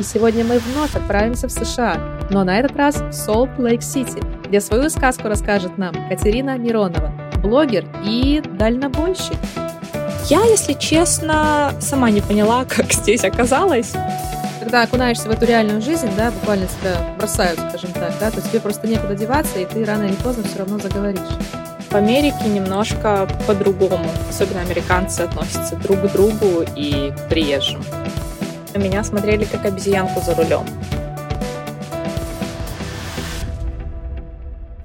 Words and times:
И 0.00 0.02
сегодня 0.02 0.46
мы 0.46 0.58
вновь 0.58 0.94
отправимся 0.94 1.46
в 1.46 1.50
США, 1.50 2.00
но 2.30 2.42
на 2.42 2.58
этот 2.58 2.74
раз 2.74 2.96
в 2.96 3.12
Солт-Лейк-Сити, 3.12 4.22
где 4.48 4.58
свою 4.62 4.88
сказку 4.88 5.28
расскажет 5.28 5.76
нам 5.76 5.92
Катерина 6.08 6.56
Миронова, 6.56 7.12
блогер 7.42 7.84
и 8.02 8.42
дальнобойщик. 8.58 9.36
Я, 10.30 10.42
если 10.44 10.72
честно, 10.72 11.74
сама 11.80 12.08
не 12.08 12.22
поняла, 12.22 12.64
как 12.68 12.90
здесь 12.94 13.24
оказалась. 13.24 13.92
Когда 14.60 14.84
окунаешься 14.84 15.28
в 15.28 15.32
эту 15.32 15.44
реальную 15.44 15.82
жизнь, 15.82 16.08
да, 16.16 16.30
буквально 16.30 16.66
тебя 16.66 16.96
бросают, 17.18 17.60
скажем 17.68 17.92
так, 17.92 18.14
да, 18.18 18.30
то 18.30 18.40
тебе 18.40 18.60
просто 18.60 18.88
некуда 18.88 19.14
деваться, 19.14 19.58
и 19.58 19.66
ты 19.66 19.84
рано 19.84 20.04
или 20.04 20.14
поздно 20.14 20.44
все 20.44 20.60
равно 20.60 20.78
заговоришь. 20.78 21.20
В 21.90 21.94
Америке 21.94 22.48
немножко 22.48 23.28
по-другому. 23.46 24.10
Особенно 24.30 24.62
американцы 24.62 25.20
относятся 25.20 25.76
друг 25.76 26.00
к 26.00 26.12
другу 26.12 26.64
и 26.74 27.12
к 27.14 27.28
приезжим. 27.28 27.82
На 28.72 28.78
меня 28.78 29.02
смотрели 29.02 29.44
как 29.44 29.64
обезьянку 29.64 30.20
за 30.20 30.32
рулем. 30.34 30.64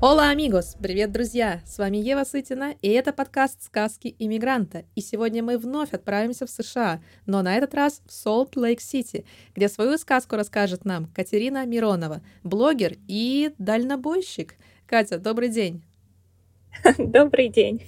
Ола, 0.01 0.29
амигос! 0.29 0.75
Привет, 0.81 1.11
друзья! 1.11 1.61
С 1.65 1.77
вами 1.77 1.97
Ева 1.97 2.23
Сытина, 2.23 2.73
и 2.81 2.89
это 2.89 3.13
подкаст 3.13 3.61
«Сказки 3.63 4.15
иммигранта». 4.17 4.85
И 4.95 5.01
сегодня 5.01 5.43
мы 5.43 5.59
вновь 5.59 5.93
отправимся 5.93 6.47
в 6.47 6.49
США, 6.49 6.99
но 7.27 7.43
на 7.43 7.55
этот 7.57 7.75
раз 7.75 8.01
в 8.07 8.11
Солт-Лейк-Сити, 8.11 9.23
где 9.55 9.69
свою 9.69 9.99
сказку 9.99 10.35
расскажет 10.35 10.83
нам 10.83 11.05
Катерина 11.13 11.63
Миронова, 11.67 12.21
блогер 12.43 12.97
и 13.07 13.53
дальнобойщик. 13.59 14.55
Катя, 14.87 15.19
добрый 15.19 15.49
день! 15.49 15.83
Добрый 16.97 17.49
день! 17.49 17.83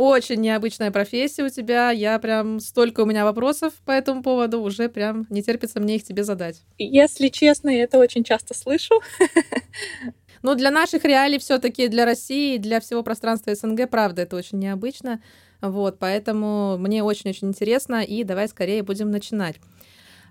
Очень 0.00 0.40
необычная 0.40 0.90
профессия 0.90 1.44
у 1.44 1.50
тебя. 1.50 1.90
Я 1.90 2.18
прям 2.18 2.58
столько 2.58 3.02
у 3.02 3.04
меня 3.04 3.22
вопросов 3.26 3.74
по 3.84 3.90
этому 3.90 4.22
поводу, 4.22 4.62
уже 4.62 4.88
прям 4.88 5.26
не 5.28 5.42
терпится 5.42 5.78
мне 5.78 5.96
их 5.96 6.04
тебе 6.04 6.24
задать. 6.24 6.62
Если 6.78 7.28
честно, 7.28 7.68
я 7.68 7.82
это 7.82 7.98
очень 7.98 8.24
часто 8.24 8.54
слышу. 8.54 8.94
Ну, 10.42 10.54
для 10.54 10.70
наших 10.70 11.04
реалий 11.04 11.38
все-таки, 11.38 11.86
для 11.88 12.06
России, 12.06 12.56
для 12.56 12.80
всего 12.80 13.02
пространства 13.02 13.54
СНГ, 13.54 13.90
правда, 13.90 14.22
это 14.22 14.36
очень 14.36 14.58
необычно. 14.58 15.20
Вот, 15.60 15.98
поэтому 15.98 16.78
мне 16.78 17.04
очень-очень 17.04 17.48
интересно, 17.48 18.02
и 18.02 18.24
давай 18.24 18.48
скорее 18.48 18.82
будем 18.82 19.10
начинать. 19.10 19.56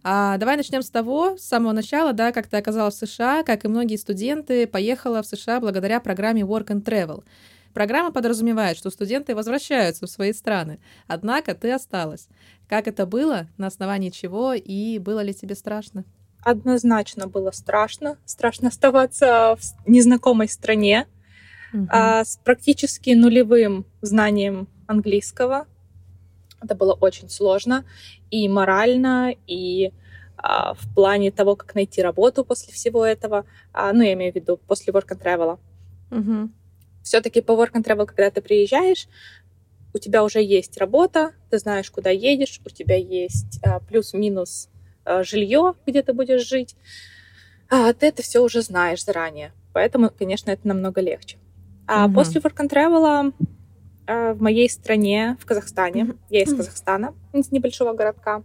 А, 0.03 0.37
давай 0.37 0.57
начнем 0.57 0.81
с 0.81 0.89
того, 0.89 1.37
с 1.37 1.43
самого 1.43 1.73
начала, 1.73 2.11
да, 2.13 2.31
как 2.31 2.47
ты 2.47 2.57
оказалась 2.57 2.95
в 2.95 3.05
США, 3.05 3.43
как 3.43 3.65
и 3.65 3.67
многие 3.67 3.97
студенты, 3.97 4.65
поехала 4.65 5.21
в 5.21 5.27
США 5.27 5.59
благодаря 5.59 5.99
программе 5.99 6.41
Work 6.41 6.69
and 6.69 6.83
Travel. 6.83 7.23
Программа 7.73 8.11
подразумевает, 8.11 8.77
что 8.77 8.89
студенты 8.89 9.35
возвращаются 9.35 10.07
в 10.07 10.09
свои 10.09 10.33
страны, 10.33 10.79
однако 11.07 11.53
ты 11.53 11.71
осталась. 11.71 12.27
Как 12.67 12.87
это 12.87 13.05
было, 13.05 13.47
на 13.57 13.67
основании 13.67 14.09
чего 14.09 14.53
и 14.53 14.99
было 14.99 15.21
ли 15.21 15.33
тебе 15.33 15.55
страшно? 15.55 16.03
Однозначно 16.41 17.27
было 17.27 17.51
страшно. 17.51 18.17
Страшно 18.25 18.69
оставаться 18.69 19.57
в 19.59 19.89
незнакомой 19.89 20.47
стране 20.47 21.07
угу. 21.73 21.87
а, 21.89 22.23
с 22.23 22.37
практически 22.43 23.11
нулевым 23.11 23.85
знанием 24.01 24.67
английского. 24.87 25.67
Это 26.61 26.75
было 26.75 26.93
очень 26.93 27.29
сложно 27.29 27.85
и 28.31 28.47
морально, 28.49 29.33
и 29.47 29.91
а, 30.37 30.73
в 30.73 30.93
плане 30.93 31.31
того, 31.31 31.55
как 31.55 31.75
найти 31.75 32.01
работу 32.01 32.43
после 32.45 32.73
всего 32.73 33.05
этого. 33.05 33.45
А, 33.73 33.93
ну, 33.93 34.01
я 34.01 34.13
имею 34.13 34.31
в 34.31 34.35
виду 34.35 34.57
после 34.57 34.93
work 34.93 35.09
and 35.09 35.21
travel. 35.21 35.59
Угу 36.11 36.49
все-таки 37.09 37.41
по 37.41 37.53
work 37.53 37.71
and 37.71 37.83
travel, 37.83 38.05
когда 38.05 38.29
ты 38.29 38.39
приезжаешь, 38.39 39.07
у 39.95 39.97
тебя 39.97 40.23
уже 40.23 40.43
есть 40.43 40.77
работа, 40.77 41.33
ты 41.49 41.57
знаешь, 41.57 41.89
куда 41.89 42.11
едешь, 42.11 42.61
у 42.63 42.69
тебя 42.69 42.97
есть 42.97 43.59
а, 43.63 43.79
плюс-минус 43.79 44.69
а, 45.05 45.23
жилье, 45.23 45.73
где 45.87 46.03
ты 46.03 46.13
будешь 46.13 46.47
жить. 46.47 46.75
А, 47.67 47.91
ты 47.93 48.05
это 48.05 48.21
все 48.21 48.43
уже 48.43 48.61
знаешь 48.61 49.03
заранее. 49.03 49.53
Поэтому, 49.73 50.11
конечно, 50.11 50.51
это 50.51 50.67
намного 50.67 51.01
легче. 51.01 51.37
А 51.87 52.05
угу. 52.05 52.13
после 52.13 52.41
work 52.41 52.57
and 52.57 52.69
travel 52.69 53.33
а, 54.05 54.33
в 54.35 54.41
моей 54.43 54.69
стране, 54.69 55.35
в 55.39 55.47
Казахстане, 55.47 56.03
угу. 56.03 56.13
я 56.29 56.43
из 56.43 56.55
Казахстана, 56.55 57.15
из 57.33 57.51
небольшого 57.51 57.93
городка, 57.93 58.43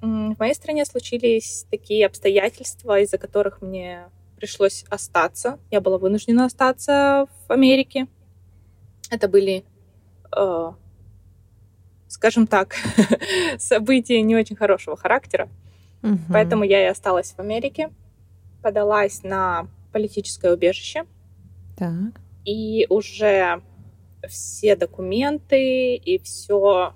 в 0.00 0.36
моей 0.38 0.54
стране 0.54 0.84
случились 0.84 1.66
такие 1.72 2.06
обстоятельства, 2.06 3.00
из-за 3.00 3.18
которых 3.18 3.62
мне 3.62 4.04
пришлось 4.44 4.84
остаться. 4.90 5.58
Я 5.70 5.80
была 5.80 5.96
вынуждена 5.96 6.44
остаться 6.44 7.26
в 7.48 7.50
Америке. 7.50 8.08
Это 9.10 9.26
были, 9.26 9.64
э, 10.36 10.72
скажем 12.08 12.46
так, 12.46 12.74
события 13.58 14.20
не 14.20 14.36
очень 14.36 14.54
хорошего 14.54 14.98
характера. 14.98 15.48
Угу. 16.02 16.18
Поэтому 16.28 16.64
я 16.64 16.82
и 16.82 16.90
осталась 16.90 17.32
в 17.32 17.38
Америке, 17.38 17.88
подалась 18.62 19.22
на 19.22 19.66
политическое 19.94 20.52
убежище. 20.52 21.06
Так. 21.78 22.20
И 22.44 22.86
уже 22.90 23.62
все 24.28 24.76
документы 24.76 25.96
и 25.96 26.18
все, 26.18 26.92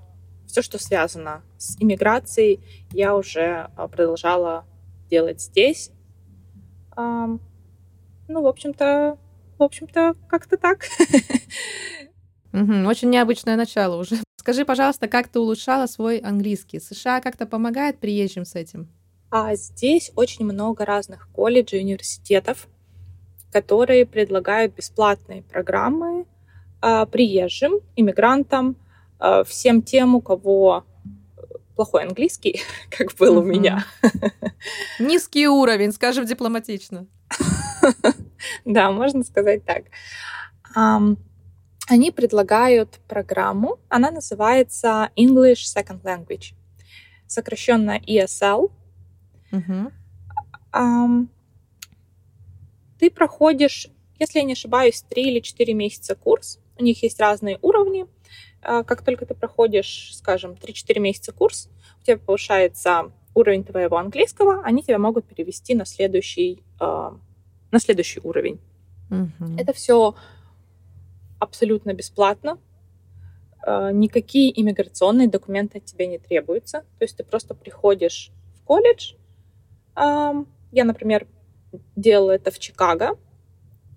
все, 0.47 0.61
что 0.61 0.79
связано 0.79 1.43
с 1.57 1.81
иммиграцией, 1.81 2.61
я 2.93 3.17
уже 3.17 3.71
э, 3.75 3.89
продолжала 3.89 4.67
делать 5.09 5.41
здесь. 5.41 5.93
Ну, 6.99 8.43
в 8.43 8.47
общем-то, 8.47 9.17
в 9.59 9.63
общем-то, 9.63 10.15
как-то 10.29 10.57
так. 10.57 10.87
Очень 12.53 13.11
необычное 13.11 13.57
начало 13.57 13.97
уже. 13.97 14.17
Скажи, 14.37 14.65
пожалуйста, 14.65 15.09
как 15.09 15.29
ты 15.29 15.41
улучшала 15.41 15.87
свой 15.87 16.19
английский? 16.19 16.81
США 16.81 17.21
как-то 17.21 17.47
помогает 17.47 17.99
приезжим 17.99 18.45
с 18.45 18.55
этим? 18.55 18.89
А 19.31 19.55
здесь 19.57 20.11
очень 20.17 20.45
много 20.45 20.85
разных 20.85 21.29
колледжей, 21.33 21.81
университетов, 21.81 22.67
которые 23.53 24.07
предлагают 24.07 24.75
бесплатные 24.75 25.43
программы 25.43 26.27
а, 26.81 27.07
приезжим, 27.07 27.81
иммигрантам, 27.97 28.77
а, 29.19 29.45
всем 29.45 29.83
тем, 29.83 30.15
у 30.15 30.21
кого 30.21 30.85
плохой 31.79 32.03
английский, 32.03 32.61
как 32.91 33.15
был 33.15 33.39
угу. 33.39 33.43
у 33.43 33.45
меня. 33.45 33.85
Низкий 34.99 35.47
уровень, 35.47 35.93
скажем 35.93 36.27
дипломатично. 36.27 37.07
Да, 38.65 38.93
можно 38.93 39.25
сказать 39.25 39.65
так. 39.65 39.85
Они 40.75 42.11
предлагают 42.13 43.01
программу, 43.09 43.81
она 43.89 44.13
называется 44.13 45.11
English 45.17 45.65
Second 45.75 46.03
Language, 46.03 46.55
сокращенно 47.27 47.99
ESL. 47.99 48.71
Ты 53.01 53.11
проходишь, 53.11 53.89
если 54.21 54.39
я 54.39 54.45
не 54.45 54.53
ошибаюсь, 54.53 55.03
3 55.09 55.23
или 55.23 55.41
4 55.41 55.75
месяца 55.75 56.15
курс. 56.15 56.61
У 56.79 56.85
них 56.85 57.03
есть 57.03 57.19
разные 57.19 57.59
уровни. 57.61 58.07
А, 58.63 58.83
как 58.83 59.03
только 59.03 59.27
ты 59.27 59.35
проходишь, 59.35 60.17
скажем, 60.17 60.53
3-4 60.53 60.99
месяца 60.99 61.33
курс, 61.33 61.69
у 62.01 62.05
тебя 62.05 62.19
повышается 62.19 63.13
уровень 63.35 63.65
твоего 63.65 63.99
английского, 63.99 64.63
они 64.65 64.83
тебя 64.83 64.99
могут 64.99 65.27
перевести 65.27 65.75
на 65.75 65.85
следующий, 65.85 66.63
а, 66.81 67.17
на 67.71 67.79
следующий 67.79 68.21
уровень. 68.21 68.61
Угу. 69.11 69.57
Это 69.59 69.73
все 69.73 70.15
абсолютно 71.39 71.95
бесплатно. 71.95 72.59
А, 73.63 73.93
никакие 73.93 74.61
иммиграционные 74.61 75.29
документы 75.29 75.79
от 75.79 75.85
тебя 75.85 76.07
не 76.07 76.19
требуются. 76.19 76.81
То 76.99 77.05
есть 77.05 77.17
ты 77.17 77.25
просто 77.25 77.55
приходишь 77.55 78.31
в 78.55 78.65
колледж. 78.65 79.15
Я, 79.97 80.85
например, 80.85 81.27
делала 81.97 82.33
это 82.33 82.53
в 82.53 82.59
Чикаго. 82.61 83.19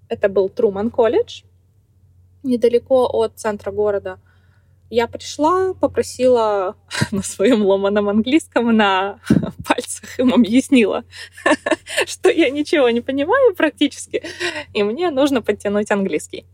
Это 0.09 0.29
был 0.29 0.49
Труман 0.49 0.89
колледж, 0.89 1.43
недалеко 2.41 3.05
от 3.05 3.37
центра 3.37 3.71
города– 3.71 4.19
я 4.91 5.07
пришла, 5.07 5.73
попросила 5.73 6.75
на 7.11 7.23
своем 7.23 7.65
ломаном 7.65 8.09
английском 8.09 8.75
на 8.75 9.19
пальцах 9.67 10.19
им 10.19 10.33
объяснила, 10.33 11.03
что 12.05 12.29
я 12.29 12.49
ничего 12.49 12.89
не 12.89 13.01
понимаю 13.01 13.55
практически, 13.55 14.23
и 14.73 14.83
мне 14.83 15.09
нужно 15.09 15.41
подтянуть 15.41 15.89
английский. 15.91 16.45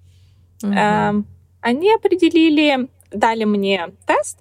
Угу. 0.64 1.26
Они 1.62 1.94
определили, 1.94 2.88
дали 3.12 3.44
мне 3.44 3.90
тест 4.06 4.40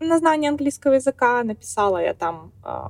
на 0.00 0.18
знание 0.18 0.48
английского 0.48 0.94
языка, 0.94 1.42
написала 1.42 1.98
я 2.02 2.14
там 2.14 2.52
э, 2.64 2.86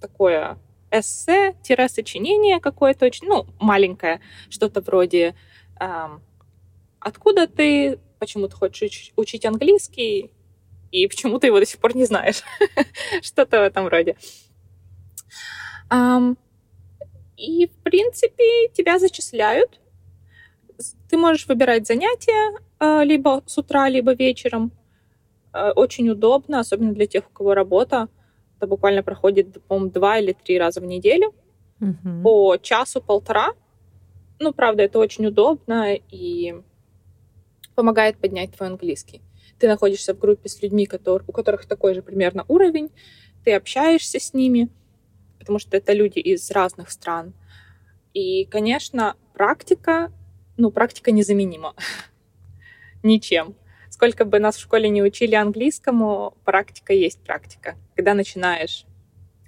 такое 0.00 0.58
эссе-сочинение 0.90 2.60
какое-то 2.60 3.06
очень, 3.06 3.28
ну, 3.28 3.46
маленькое, 3.60 4.20
что-то 4.50 4.80
вроде 4.80 5.34
э, 5.80 6.08
«Откуда 7.00 7.46
ты? 7.46 7.98
Почему 8.18 8.48
ты 8.48 8.56
хочешь 8.56 9.12
учить 9.16 9.44
английский, 9.44 10.30
и 10.90 11.06
почему 11.06 11.38
ты 11.38 11.48
его 11.48 11.58
до 11.60 11.66
сих 11.66 11.80
пор 11.80 11.94
не 11.94 12.04
знаешь. 12.04 12.42
Что-то 13.22 13.60
в 13.60 13.62
этом 13.62 13.88
роде. 13.88 14.16
И, 17.36 17.66
в 17.66 17.82
принципе, 17.82 18.68
тебя 18.72 18.98
зачисляют. 18.98 19.80
Ты 21.08 21.16
можешь 21.16 21.46
выбирать 21.46 21.86
занятия 21.86 22.58
а, 22.78 23.02
либо 23.04 23.42
с 23.46 23.58
утра, 23.58 23.88
либо 23.88 24.12
вечером. 24.12 24.72
А, 25.52 25.72
очень 25.72 26.08
удобно, 26.10 26.60
особенно 26.60 26.92
для 26.92 27.06
тех, 27.06 27.28
у 27.28 27.32
кого 27.32 27.54
работа. 27.54 28.08
Это 28.56 28.66
буквально 28.66 29.02
проходит, 29.02 29.62
по-моему, 29.64 29.90
два 29.90 30.18
или 30.18 30.32
три 30.32 30.58
раза 30.58 30.80
в 30.80 30.84
неделю 30.84 31.32
Мгм. 31.78 32.22
по 32.22 32.56
часу-полтора. 32.56 33.52
Ну, 34.40 34.52
правда, 34.52 34.82
это 34.82 34.98
очень 34.98 35.26
удобно 35.26 35.94
и 35.94 36.60
помогает 37.78 38.18
поднять 38.18 38.50
твой 38.56 38.70
английский. 38.70 39.22
Ты 39.60 39.68
находишься 39.68 40.12
в 40.12 40.18
группе 40.18 40.48
с 40.48 40.60
людьми, 40.60 40.84
котор- 40.84 41.22
у 41.28 41.30
которых 41.30 41.64
такой 41.66 41.94
же 41.94 42.02
примерно 42.02 42.44
уровень, 42.48 42.90
ты 43.44 43.54
общаешься 43.54 44.18
с 44.18 44.34
ними, 44.34 44.68
потому 45.38 45.60
что 45.60 45.76
это 45.76 45.92
люди 45.92 46.18
из 46.18 46.50
разных 46.50 46.90
стран. 46.90 47.34
И, 48.14 48.46
конечно, 48.46 49.14
практика, 49.32 50.10
ну, 50.56 50.72
практика 50.72 51.12
незаменима 51.12 51.76
ничем. 53.04 53.54
Сколько 53.90 54.24
бы 54.24 54.40
нас 54.40 54.56
в 54.56 54.60
школе 54.60 54.88
не 54.88 55.00
учили 55.00 55.36
английскому, 55.36 56.36
практика 56.44 56.92
есть 56.92 57.20
практика. 57.20 57.76
Когда 57.94 58.14
начинаешь 58.14 58.86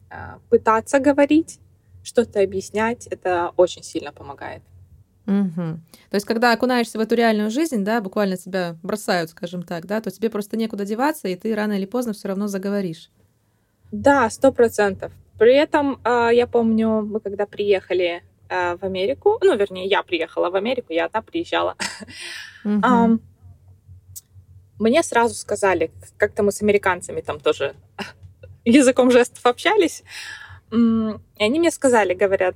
а, 0.09 0.39
пытаться 0.51 1.01
говорить, 1.01 1.59
что-то 2.05 2.41
объяснять, 2.41 3.09
это 3.09 3.53
очень 3.57 3.83
сильно 3.83 4.13
помогает. 4.13 4.63
Мгм. 5.27 5.83
То 6.11 6.15
есть, 6.15 6.27
когда 6.27 6.53
окунаешься 6.53 6.99
в 6.99 7.01
эту 7.01 7.15
реальную 7.15 7.51
жизнь, 7.51 7.85
да, 7.85 8.01
буквально 8.01 8.37
тебя 8.37 8.77
бросают, 8.83 9.31
скажем 9.31 9.63
так, 9.63 9.87
да, 9.87 10.01
то 10.01 10.11
тебе 10.11 10.31
просто 10.31 10.57
некуда 10.57 10.85
деваться, 10.85 11.29
и 11.29 11.37
ты 11.37 11.55
рано 11.55 11.75
или 11.75 11.87
поздно 11.87 12.13
все 12.13 12.29
равно 12.29 12.49
заговоришь. 12.49 13.11
Да, 13.93 14.29
сто 14.31 14.53
процентов. 14.53 15.13
При 15.39 15.55
этом 15.55 16.01
а, 16.05 16.31
я 16.31 16.47
помню, 16.47 17.03
мы 17.03 17.21
когда 17.21 17.47
приехали 17.47 18.23
а, 18.49 18.77
в 18.77 18.83
Америку, 18.83 19.39
ну, 19.41 19.57
вернее, 19.57 19.87
я 19.87 20.03
приехала 20.03 20.51
в 20.51 20.57
Америку, 20.57 20.93
я 20.93 21.07
одна 21.07 21.23
приезжала, 21.23 21.77
ам, 22.65 23.21
мне 24.79 25.03
сразу 25.03 25.35
сказали, 25.35 25.91
как-то 26.17 26.43
мы 26.43 26.53
с 26.53 26.63
американцами 26.63 27.21
там 27.21 27.41
тоже 27.41 27.75
языком 28.65 29.11
жестов 29.11 29.45
общались, 29.47 30.03
и 30.73 30.75
они 31.39 31.59
мне 31.59 31.71
сказали, 31.71 32.15
говорят, 32.15 32.55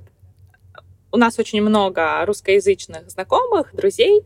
у 1.11 1.17
нас 1.17 1.39
очень 1.39 1.61
много 1.61 2.25
русскоязычных 2.25 3.09
знакомых, 3.09 3.73
друзей, 3.75 4.23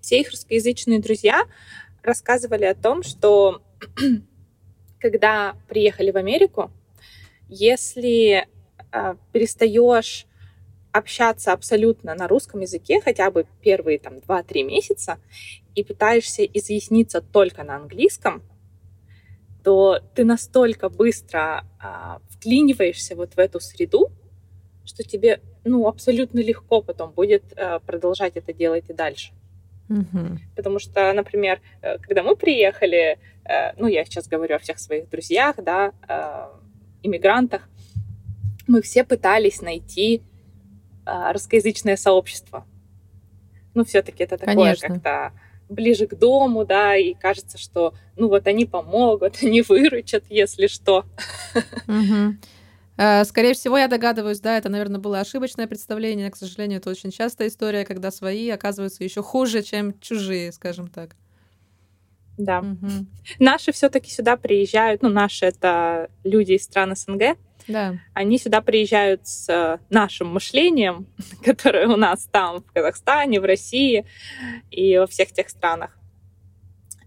все 0.00 0.20
их 0.20 0.30
русскоязычные 0.30 1.00
друзья 1.00 1.44
рассказывали 2.02 2.64
о 2.64 2.74
том, 2.74 3.02
что 3.02 3.62
когда 5.00 5.56
приехали 5.68 6.10
в 6.10 6.16
Америку, 6.16 6.70
если 7.48 8.46
э, 8.92 9.14
перестаешь 9.32 10.26
общаться 10.92 11.52
абсолютно 11.52 12.14
на 12.14 12.28
русском 12.28 12.60
языке 12.60 13.00
хотя 13.00 13.30
бы 13.30 13.46
первые 13.60 13.98
там 13.98 14.18
2-3 14.18 14.62
месяца 14.62 15.18
и 15.74 15.82
пытаешься 15.82 16.44
изъясниться 16.44 17.20
только 17.20 17.64
на 17.64 17.76
английском, 17.76 18.42
то 19.64 19.98
ты 20.14 20.24
настолько 20.24 20.88
быстро 20.88 21.64
а, 21.80 22.20
вклиниваешься 22.28 23.16
вот 23.16 23.34
в 23.34 23.38
эту 23.38 23.58
среду, 23.58 24.12
что 24.84 25.02
тебе 25.02 25.40
ну 25.64 25.86
абсолютно 25.86 26.40
легко 26.40 26.82
потом 26.82 27.10
будет 27.10 27.42
а, 27.56 27.80
продолжать 27.80 28.36
это 28.36 28.52
делать 28.52 28.84
и 28.88 28.92
дальше. 28.92 29.32
Мгм. 29.88 30.40
Потому 30.56 30.78
что, 30.78 31.12
например, 31.12 31.60
э, 31.82 31.98
когда 31.98 32.22
мы 32.22 32.36
приехали, 32.36 33.18
э, 33.44 33.72
ну, 33.76 33.86
я 33.86 34.04
сейчас 34.04 34.26
говорю 34.28 34.56
о 34.56 34.58
всех 34.58 34.78
своих 34.78 35.10
друзьях, 35.10 35.56
да, 35.58 35.92
э, 36.08 36.46
иммигрантах, 37.02 37.68
мы 38.66 38.80
все 38.80 39.04
пытались 39.04 39.60
найти 39.60 40.22
э, 41.04 41.32
русскоязычное 41.32 41.96
сообщество. 41.96 42.64
Ну, 43.74 43.84
все-таки 43.84 44.24
это 44.24 44.38
такое 44.38 44.54
Конечно. 44.54 44.88
как-то 44.88 45.32
ближе 45.68 46.06
к 46.06 46.14
дому, 46.14 46.64
да, 46.64 46.96
и 46.96 47.14
кажется, 47.14 47.58
что, 47.58 47.94
ну, 48.16 48.28
вот 48.28 48.46
они 48.46 48.64
помогут, 48.64 49.36
они 49.42 49.62
выручат, 49.62 50.24
если 50.30 50.66
что. 50.66 51.04
Мгм. 51.86 52.40
Э, 52.96 53.24
Скорее 53.24 53.54
всего, 53.54 53.76
я 53.78 53.88
догадываюсь, 53.88 54.40
да, 54.40 54.56
это, 54.56 54.68
наверное, 54.68 55.00
было 55.00 55.20
ошибочное 55.20 55.66
представление. 55.66 56.30
К 56.30 56.36
сожалению, 56.36 56.78
это 56.78 56.90
очень 56.90 57.10
частая 57.10 57.48
история, 57.48 57.84
когда 57.84 58.10
свои 58.10 58.48
оказываются 58.50 59.04
еще 59.04 59.22
хуже, 59.22 59.62
чем 59.62 59.98
чужие, 60.00 60.52
скажем 60.52 60.88
так. 60.88 61.16
Да. 62.36 62.62
Мгм. 62.62 63.08
Наши 63.38 63.72
все-таки 63.72 64.10
сюда 64.10 64.36
приезжают, 64.36 65.02
ну, 65.02 65.08
наши 65.08 65.46
это 65.46 66.08
люди 66.24 66.52
из 66.52 66.64
стран 66.64 66.96
СНГ, 66.96 67.36
Да. 67.68 67.94
они 68.12 68.38
сюда 68.38 68.60
приезжают 68.60 69.26
с 69.26 69.48
э, 69.48 69.78
нашим 69.88 70.28
мышлением, 70.28 71.06
которое 71.44 71.86
у 71.86 71.96
нас 71.96 72.28
там, 72.30 72.60
в 72.62 72.72
Казахстане, 72.72 73.40
в 73.40 73.44
России 73.44 74.04
и 74.70 74.98
во 74.98 75.06
всех 75.06 75.32
тех 75.32 75.48
странах. 75.48 75.96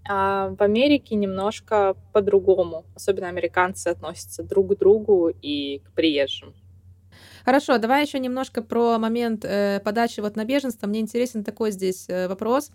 А 0.09 0.49
в 0.49 0.61
Америке 0.61 1.15
немножко 1.15 1.95
по-другому. 2.13 2.85
Особенно 2.95 3.27
американцы 3.27 3.89
относятся 3.89 4.43
друг 4.43 4.73
к 4.73 4.77
другу 4.79 5.29
и 5.29 5.79
к 5.79 5.91
приезжим. 5.91 6.53
Хорошо, 7.45 7.77
давай 7.77 8.03
еще 8.03 8.19
немножко 8.19 8.61
про 8.61 8.97
момент 8.97 9.45
э, 9.45 9.79
подачи 9.83 10.19
вот 10.19 10.35
на 10.35 10.43
беженство. 10.43 10.87
Мне 10.87 10.99
интересен 10.99 11.43
такой 11.43 11.71
здесь 11.71 12.09
э, 12.09 12.27
вопрос. 12.27 12.71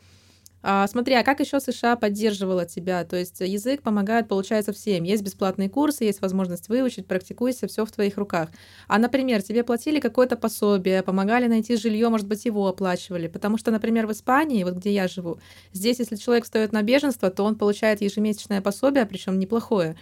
А, 0.62 0.86
смотри, 0.86 1.14
а 1.14 1.24
как 1.24 1.40
еще 1.40 1.58
США 1.58 1.96
поддерживала 1.96 2.64
тебя? 2.66 3.04
То 3.04 3.16
есть 3.16 3.40
язык 3.40 3.82
помогает, 3.82 4.28
получается, 4.28 4.72
всем. 4.72 5.02
Есть 5.02 5.22
бесплатные 5.22 5.68
курсы, 5.68 6.04
есть 6.04 6.22
возможность 6.22 6.68
выучить, 6.68 7.06
практикуйся, 7.06 7.66
все 7.66 7.84
в 7.84 7.90
твоих 7.90 8.16
руках. 8.16 8.48
А, 8.86 8.98
например, 8.98 9.42
тебе 9.42 9.64
платили 9.64 9.98
какое-то 9.98 10.36
пособие, 10.36 11.02
помогали 11.02 11.48
найти 11.48 11.76
жилье, 11.76 12.08
может 12.08 12.28
быть, 12.28 12.44
его 12.44 12.68
оплачивали. 12.68 13.26
Потому 13.26 13.58
что, 13.58 13.70
например, 13.72 14.06
в 14.06 14.12
Испании, 14.12 14.62
вот 14.62 14.74
где 14.74 14.92
я 14.92 15.08
живу, 15.08 15.38
здесь, 15.72 15.98
если 15.98 16.16
человек 16.16 16.44
встает 16.44 16.72
на 16.72 16.82
беженство, 16.82 17.30
то 17.30 17.42
он 17.42 17.56
получает 17.56 18.00
ежемесячное 18.00 18.60
пособие, 18.60 19.06
причем 19.06 19.38
неплохое 19.38 19.96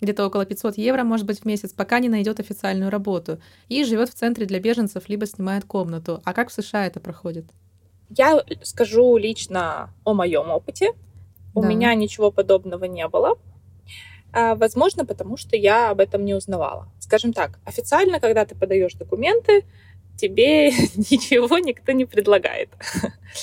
где-то 0.00 0.26
около 0.26 0.44
500 0.44 0.76
евро, 0.76 1.04
может 1.04 1.26
быть, 1.26 1.40
в 1.40 1.44
месяц, 1.46 1.72
пока 1.72 2.00
не 2.00 2.10
найдет 2.10 2.38
официальную 2.38 2.90
работу. 2.90 3.40
И 3.68 3.82
живет 3.84 4.10
в 4.10 4.14
центре 4.14 4.44
для 4.44 4.60
беженцев, 4.60 5.08
либо 5.08 5.26
снимает 5.26 5.64
комнату. 5.64 6.20
А 6.24 6.34
как 6.34 6.50
в 6.50 6.52
США 6.52 6.86
это 6.86 7.00
проходит? 7.00 7.46
Я 8.10 8.42
скажу 8.62 9.16
лично 9.16 9.90
о 10.04 10.14
моем 10.14 10.50
опыте. 10.50 10.90
У 11.54 11.62
Да. 11.62 11.68
меня 11.68 11.94
ничего 11.94 12.30
подобного 12.30 12.84
не 12.84 13.06
было. 13.08 13.38
А, 14.32 14.54
Возможно, 14.54 15.04
потому 15.06 15.36
что 15.36 15.56
я 15.56 15.90
об 15.90 16.00
этом 16.00 16.24
не 16.24 16.34
узнавала. 16.34 16.88
Скажем 17.00 17.32
так, 17.32 17.58
официально, 17.64 18.20
когда 18.20 18.44
ты 18.44 18.54
подаешь 18.54 18.94
документы, 18.94 19.64
тебе 20.16 20.70
ничего 21.10 21.58
никто 21.58 21.92
не 21.92 22.04
предлагает. 22.04 22.68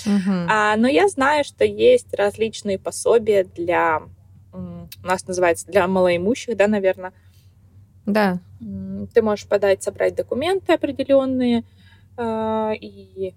Мгм. 0.05 0.47
А, 0.49 0.75
но 0.77 0.87
я 0.87 1.07
знаю, 1.07 1.43
что 1.43 1.65
есть 1.65 2.13
различные 2.13 2.77
пособия 2.79 3.43
для, 3.43 4.03
у 4.53 5.05
нас 5.07 5.25
называется 5.27 5.67
для 5.67 5.87
малоимущих, 5.87 6.55
да, 6.55 6.67
наверное. 6.67 7.13
Да. 8.05 8.39
Ты 9.13 9.21
можешь 9.21 9.47
подать, 9.47 9.81
собрать 9.83 10.15
документы 10.15 10.73
определенные 10.73 11.63
а, 12.17 12.73
и 12.79 13.33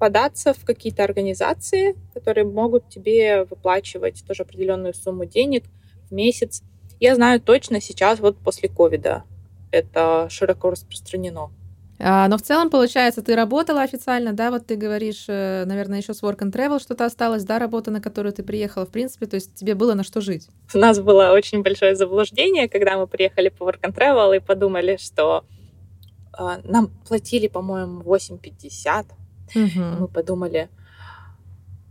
податься 0.00 0.54
в 0.54 0.64
какие-то 0.64 1.04
организации, 1.04 1.94
которые 2.14 2.44
могут 2.44 2.88
тебе 2.88 3.44
выплачивать 3.44 4.24
тоже 4.26 4.42
определенную 4.42 4.94
сумму 4.94 5.26
денег 5.26 5.64
в 6.08 6.12
месяц. 6.12 6.62
Я 6.98 7.14
знаю 7.14 7.40
точно 7.40 7.80
сейчас, 7.80 8.18
вот 8.18 8.38
после 8.38 8.68
ковида, 8.70 9.24
это 9.70 10.26
широко 10.30 10.70
распространено. 10.70 11.50
А, 12.02 12.28
но 12.28 12.38
в 12.38 12.42
целом, 12.42 12.70
получается, 12.70 13.20
ты 13.20 13.36
работала 13.36 13.82
официально, 13.82 14.32
да, 14.32 14.50
вот 14.50 14.66
ты 14.66 14.76
говоришь, 14.76 15.26
э, 15.28 15.64
наверное, 15.66 15.98
еще 15.98 16.14
с 16.14 16.22
Work 16.22 16.38
and 16.38 16.50
Travel 16.50 16.80
что-то 16.80 17.04
осталось, 17.04 17.44
да, 17.44 17.58
работа, 17.58 17.90
на 17.90 18.00
которую 18.00 18.32
ты 18.32 18.42
приехала, 18.42 18.86
в 18.86 18.88
принципе, 18.88 19.26
то 19.26 19.34
есть 19.34 19.54
тебе 19.54 19.74
было 19.74 19.92
на 19.92 20.02
что 20.02 20.22
жить. 20.22 20.48
У 20.72 20.78
нас 20.78 20.98
было 20.98 21.32
очень 21.32 21.62
большое 21.62 21.94
заблуждение, 21.94 22.70
когда 22.70 22.96
мы 22.96 23.06
приехали 23.06 23.50
по 23.50 23.64
Work 23.64 23.80
and 23.82 23.94
Travel 23.94 24.34
и 24.34 24.40
подумали, 24.40 24.96
что 24.96 25.44
а, 26.32 26.58
нам 26.64 26.88
платили, 27.06 27.48
по-моему, 27.48 28.00
8,50. 28.00 29.04
Мгм. 29.54 30.00
Мы 30.00 30.08
подумали, 30.08 30.68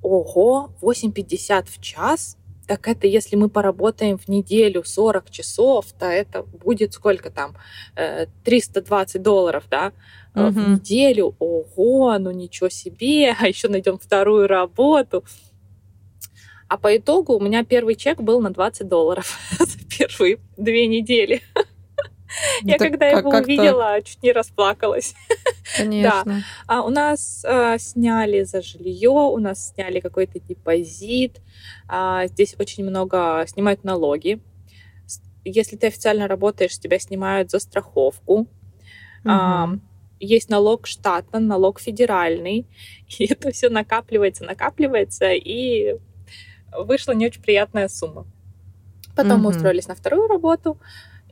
ого, 0.01 0.71
8,50 0.81 1.67
в 1.69 1.81
час? 1.81 2.37
Так 2.67 2.87
это 2.87 3.07
если 3.07 3.35
мы 3.35 3.49
поработаем 3.49 4.19
в 4.19 4.27
неделю 4.27 4.83
40 4.83 5.31
часов, 5.31 5.87
то 5.97 6.05
это 6.05 6.43
будет 6.43 6.93
сколько 6.93 7.31
там? 7.31 7.55
Э, 7.95 8.27
320 8.43 9.21
долларов, 9.23 9.63
да? 9.71 9.91
Э, 10.35 10.49
В 10.49 10.57
неделю. 10.73 11.35
Ого, 11.39 12.15
ну 12.19 12.29
ничего 12.31 12.69
себе, 12.69 13.35
а 13.39 13.47
еще 13.47 13.69
найдем 13.69 13.97
вторую 13.97 14.47
работу. 14.47 15.23
А 16.67 16.77
по 16.77 16.95
итогу 16.95 17.33
у 17.33 17.39
меня 17.39 17.65
первый 17.65 17.95
чек 17.95 18.21
был 18.21 18.39
на 18.39 18.51
20 18.51 18.87
долларов 18.87 19.39
за 19.59 19.79
первые 19.97 20.37
две 20.55 20.85
недели. 20.85 21.41
Ну, 22.61 22.69
Я 22.69 22.77
когда 22.77 23.07
его 23.07 23.31
увидела, 23.31 23.99
чуть 24.03 24.21
не 24.21 24.31
расплакалась. 24.31 25.15
Конечно. 25.75 26.43
А 26.67 26.81
у 26.83 26.89
нас 26.89 27.43
а, 27.45 27.77
сняли 27.77 28.43
за 28.43 28.61
жилье, 28.61 29.09
у 29.11 29.37
нас 29.37 29.69
сняли 29.73 29.99
какой-то 29.99 30.39
депозит. 30.39 31.41
А, 31.87 32.27
здесь 32.27 32.55
очень 32.59 32.83
много 32.83 33.45
снимают 33.47 33.83
налоги. 33.83 34.39
Если 35.45 35.77
ты 35.77 35.87
официально 35.87 36.27
работаешь, 36.27 36.77
тебя 36.79 36.99
снимают 36.99 37.49
за 37.51 37.59
страховку. 37.59 38.47
А, 39.25 39.65
Мгм. 39.65 39.81
есть 40.19 40.49
налог 40.49 40.87
штата, 40.87 41.39
налог 41.39 41.79
федеральный. 41.79 42.67
И 43.19 43.25
это 43.25 43.51
все 43.51 43.69
накапливается, 43.69 44.43
накапливается, 44.45 45.31
и 45.33 45.97
вышла 46.77 47.13
не 47.13 47.27
очень 47.27 47.41
приятная 47.41 47.87
сумма. 47.87 48.25
Потом 49.15 49.41
мы 49.41 49.49
Мгм. 49.49 49.57
устроились 49.57 49.87
на 49.87 49.95
вторую 49.95 50.27
работу, 50.27 50.77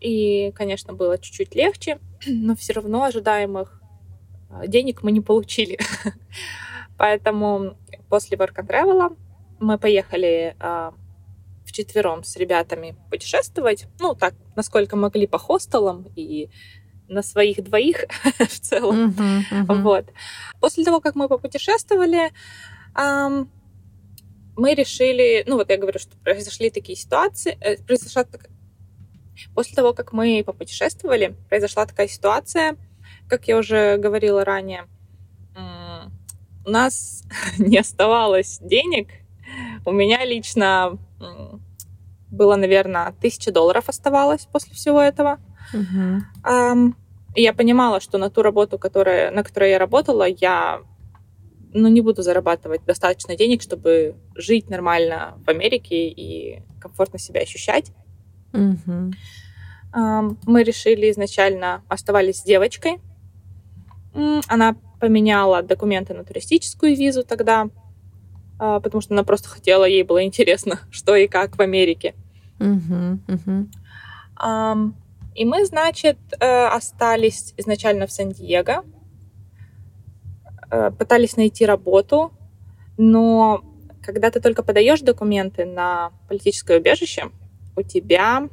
И, 0.01 0.51
конечно, 0.55 0.93
было 0.93 1.17
чуть-чуть 1.17 1.55
легче, 1.55 1.99
но 2.27 2.55
все 2.55 2.73
равно 2.73 3.03
ожидаемых 3.03 3.76
а, 3.76 3.76
денег 4.65 5.03
мы 5.03 5.11
не 5.11 5.21
получили. 5.21 5.79
Поэтому 6.97 7.77
после 8.09 8.37
Work 8.37 8.55
and 8.55 8.67
Travel 8.67 9.17
мы 9.59 9.77
поехали 9.77 10.55
э, 10.59 10.91
вчетвером 11.65 12.23
с 12.23 12.35
ребятами 12.37 12.95
путешествовать. 13.11 13.87
Ну, 13.99 14.15
так, 14.15 14.33
насколько 14.55 14.95
могли 14.95 15.27
по 15.27 15.37
хостелам 15.37 16.07
и 16.15 16.49
на 17.07 17.21
своих 17.21 17.63
двоих 17.63 18.05
в 18.39 18.59
целом. 18.59 19.09
Uh-huh, 19.09 19.43
uh-huh. 19.51 19.81
Вот. 19.81 20.05
После 20.59 20.83
того, 20.83 20.99
как 20.99 21.15
мы 21.15 21.29
попутешествовали, 21.29 22.31
эм, 22.95 23.49
мы 24.55 24.73
решили, 24.73 25.43
ну 25.47 25.55
вот 25.55 25.69
я 25.69 25.77
говорю, 25.77 25.99
что 25.99 26.17
произошли 26.17 26.69
такие 26.69 26.97
ситуации, 26.97 27.57
э, 27.61 27.77
произошла 27.77 28.25
после 29.53 29.75
того, 29.75 29.93
как 29.93 30.13
мы 30.13 30.43
попутешествовали, 30.45 31.35
произошла 31.47 31.85
такая 31.85 32.07
ситуация, 32.07 32.75
как 33.27 33.47
я 33.47 33.57
уже 33.57 33.97
говорила 33.97 34.43
ранее, 34.43 34.87
у 36.65 36.69
нас 36.69 37.23
не 37.57 37.77
оставалось 37.77 38.59
денег. 38.61 39.09
У 39.85 39.91
меня 39.91 40.25
лично 40.25 40.97
было, 42.29 42.55
наверное, 42.55 43.13
тысяча 43.21 43.51
долларов 43.51 43.87
оставалось 43.87 44.45
после 44.45 44.73
всего 44.73 45.01
этого. 45.01 45.39
И 47.35 47.41
я 47.41 47.53
понимала, 47.53 48.01
что 48.01 48.17
на 48.17 48.29
ту 48.29 48.41
работу, 48.41 48.79
которая, 48.79 49.31
на 49.31 49.43
которой 49.43 49.69
я 49.69 49.79
работала, 49.79 50.27
я 50.27 50.81
ну, 51.73 51.87
не 51.87 52.01
буду 52.01 52.23
зарабатывать 52.23 52.83
достаточно 52.85 53.35
денег, 53.35 53.61
чтобы 53.61 54.15
жить 54.35 54.69
нормально 54.69 55.37
в 55.45 55.49
Америке 55.49 56.07
и 56.07 56.63
комфортно 56.79 57.19
себя 57.19 57.41
ощущать. 57.41 57.91
Um, 59.93 60.37
мы 60.45 60.63
решили 60.63 61.09
изначально 61.11 61.83
оставались 61.87 62.39
с 62.39 62.43
девочкой. 62.43 62.99
Она 64.47 64.75
поменяла 64.99 65.61
документы 65.61 66.13
на 66.13 66.23
туристическую 66.23 66.95
визу 66.95 67.23
тогда, 67.23 67.69
uh, 68.59 68.81
потому 68.81 69.01
что 69.01 69.13
она 69.13 69.23
просто 69.23 69.49
хотела, 69.49 69.85
ей 69.85 70.03
было 70.03 70.23
интересно, 70.23 70.79
что 70.91 71.15
и 71.15 71.27
как 71.27 71.57
в 71.57 71.61
Америке. 71.61 72.15
Uh-huh. 72.59 73.67
И 75.37 75.45
мы, 75.45 75.65
значит, 75.65 76.17
э, 76.39 76.65
остались 76.65 77.53
изначально 77.57 78.07
в 78.07 78.11
Сан-Диего, 78.11 78.83
э, 80.71 80.91
пытались 80.97 81.37
найти 81.37 81.63
работу, 81.63 82.33
но 82.97 83.61
когда 84.01 84.31
ты 84.31 84.39
только 84.39 84.63
подаешь 84.63 85.01
документы 85.01 85.65
на 85.65 86.11
политическое 86.27 86.79
убежище, 86.79 87.29
у 87.75 87.83
тебя 87.83 88.49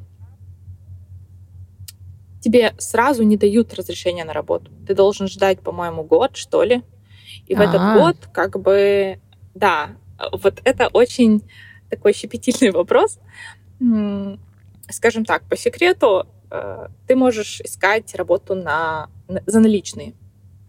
тебе 2.45 2.75
сразу 2.79 3.23
не 3.23 3.37
дают 3.37 3.75
разрешения 3.75 4.25
на 4.25 4.33
работу. 4.33 4.71
Ты 4.87 4.95
должен 4.95 5.27
ждать, 5.29 5.61
по-моему, 5.61 6.05
год, 6.05 6.37
что 6.37 6.63
ли. 6.63 6.83
И 7.47 7.55
в 7.55 7.61
А-а-а. 7.61 7.69
этот 7.69 7.81
а. 7.81 7.99
год, 7.99 8.17
как 8.33 8.61
бы, 8.61 9.19
да, 9.55 9.97
вот 10.33 10.61
это 10.65 10.89
очень 10.89 11.43
такой 11.91 12.13
щепетильный 12.13 12.71
вопрос. 12.71 13.19
Скажем 14.91 15.25
так, 15.25 15.43
по 15.49 15.57
секрету, 15.57 16.27
Э, 16.55 16.87
ты 17.09 17.17
можешь 17.17 17.61
искать 17.61 18.15
работу 18.15 18.55
на, 18.55 19.09
на 19.29 19.43
за 19.45 19.59
наличные. 19.59 20.15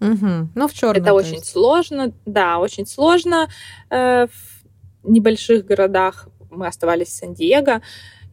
Угу. 0.01 0.49
Ну, 0.55 0.67
в 0.67 0.73
черном. 0.73 1.01
Это 1.01 1.13
очень 1.13 1.35
есть. 1.35 1.45
сложно, 1.45 2.11
да, 2.25 2.57
очень 2.57 2.87
сложно. 2.87 3.47
Э, 3.91 4.27
в 4.27 5.09
небольших 5.09 5.65
городах 5.65 6.27
мы 6.49 6.65
оставались 6.65 7.09
в 7.09 7.13
Сан-Диего, 7.13 7.81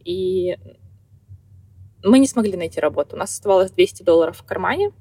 и 0.03 0.57
мы 2.03 2.19
не 2.19 2.27
смогли 2.27 2.57
найти 2.57 2.79
работу. 2.79 3.15
У 3.15 3.19
нас 3.19 3.31
оставалось 3.31 3.71
200 3.71 4.03
долларов 4.03 4.37
в 4.37 4.43
кармане. 4.43 4.91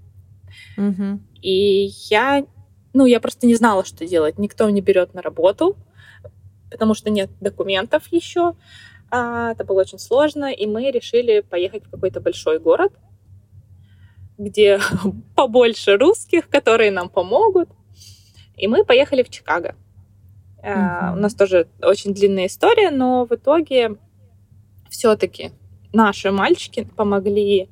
Угу. 0.76 1.21
И 1.42 1.90
я, 2.11 2.47
ну, 2.92 3.06
я 3.06 3.21
просто 3.21 3.47
не 3.47 3.54
знала, 3.54 3.85
что 3.85 4.06
делать. 4.06 4.38
Никто 4.38 4.68
не 4.71 4.80
берет 4.80 5.14
на 5.14 5.23
работу, 5.23 5.76
потому 6.71 6.94
что 6.94 7.11
нет 7.11 7.30
документов 7.40 8.04
еще. 8.11 8.54
А, 9.11 9.52
это 9.52 9.64
было 9.64 9.80
очень 9.80 9.99
сложно, 9.99 10.52
и 10.52 10.66
мы 10.66 10.90
решили 10.90 11.40
поехать 11.40 11.85
в 11.85 11.90
какой-то 11.90 12.21
большой 12.21 12.59
город, 12.59 12.92
где 14.38 14.80
побольше 15.37 15.97
русских, 15.97 16.49
которые 16.49 16.90
нам 16.90 17.09
помогут. 17.09 17.68
И 18.56 18.68
мы 18.68 18.85
поехали 18.85 19.23
в 19.23 19.30
Чикаго. 19.30 19.75
Mm-hmm. 20.62 21.14
У 21.14 21.16
нас 21.16 21.35
тоже 21.35 21.66
очень 21.82 22.14
длинная 22.14 22.47
история, 22.47 22.90
но 22.90 23.26
в 23.26 23.32
итоге 23.32 23.97
все-таки 24.88 25.50
наши 25.93 26.31
мальчики 26.31 26.87
помогли 26.97 27.69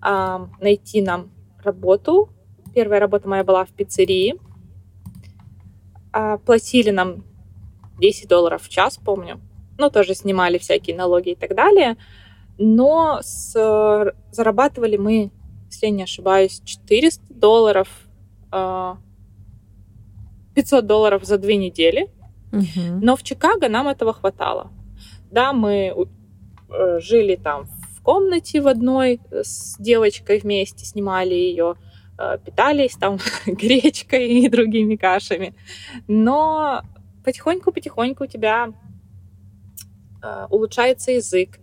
а, 0.00 0.48
найти 0.60 1.02
нам 1.02 1.30
работу. 1.62 2.30
Первая 2.74 3.00
работа 3.00 3.28
моя 3.28 3.44
была 3.44 3.64
в 3.64 3.70
пиццерии. 3.70 4.36
А, 6.12 6.38
платили 6.38 6.90
нам 6.90 7.24
10 7.98 8.28
долларов 8.28 8.62
в 8.62 8.68
час, 8.68 8.96
помню 8.96 9.40
ну, 9.80 9.90
тоже 9.90 10.14
снимали 10.14 10.58
всякие 10.58 10.94
налоги 10.94 11.30
и 11.30 11.34
так 11.34 11.56
далее. 11.56 11.96
Но 12.58 13.20
с, 13.22 14.12
зарабатывали 14.30 14.96
мы, 14.96 15.32
если 15.70 15.86
я 15.86 15.92
не 15.92 16.02
ошибаюсь, 16.02 16.60
400 16.64 17.34
долларов, 17.34 17.88
500 18.50 18.52
а, 18.52 18.98
долларов 20.82 21.24
за 21.24 21.38
две 21.38 21.56
недели. 21.56 22.10
Угу. 22.52 23.00
Но 23.02 23.16
в 23.16 23.22
Чикаго 23.22 23.68
нам 23.68 23.88
этого 23.88 24.12
хватало. 24.12 24.70
Да, 25.30 25.52
мы 25.52 25.94
э, 25.96 26.04
жили 27.00 27.36
там 27.36 27.66
в 27.66 28.02
комнате 28.02 28.60
в 28.60 28.68
одной 28.68 29.20
с 29.30 29.76
девочкой 29.78 30.40
вместе, 30.40 30.84
снимали 30.84 31.34
ее, 31.34 31.76
э, 32.18 32.38
питались 32.44 32.96
там 32.96 33.18
гречкой 33.46 34.28
и 34.28 34.48
другими 34.48 34.96
кашами. 34.96 35.54
Но 36.08 36.82
потихоньку-потихоньку 37.24 38.24
у 38.24 38.26
тебя 38.26 38.72
Э, 40.22 40.46
улучшается 40.50 41.12
язык, 41.12 41.58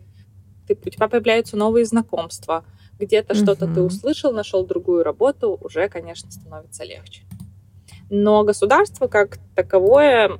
ты, 0.67 0.73
у 0.73 0.89
тебя 0.89 1.07
появляются 1.07 1.57
новые 1.57 1.85
знакомства, 1.85 2.65
где-то 2.99 3.33
mm-hmm. 3.33 3.43
что-то 3.43 3.67
ты 3.67 3.81
услышал, 3.81 4.33
нашел 4.33 4.65
другую 4.65 5.03
работу, 5.03 5.57
уже, 5.61 5.87
конечно, 5.89 6.31
становится 6.31 6.83
легче. 6.83 7.23
Но 8.09 8.43
государство 8.43 9.07
как 9.07 9.37
таковое 9.55 10.39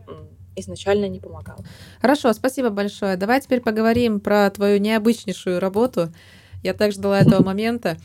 изначально 0.58 1.08
не 1.08 1.20
помогало. 1.20 1.64
Хорошо, 2.02 2.34
спасибо 2.34 2.70
большое. 2.70 3.16
Давай 3.18 3.42
теперь 3.42 3.62
поговорим 3.62 4.20
про 4.20 4.50
твою 4.50 4.80
необычнейшую 4.80 5.60
работу. 5.60 6.12
Я 6.64 6.74
так 6.74 6.92
ждала 6.92 7.20
этого 7.20 7.44
момента. 7.46 7.98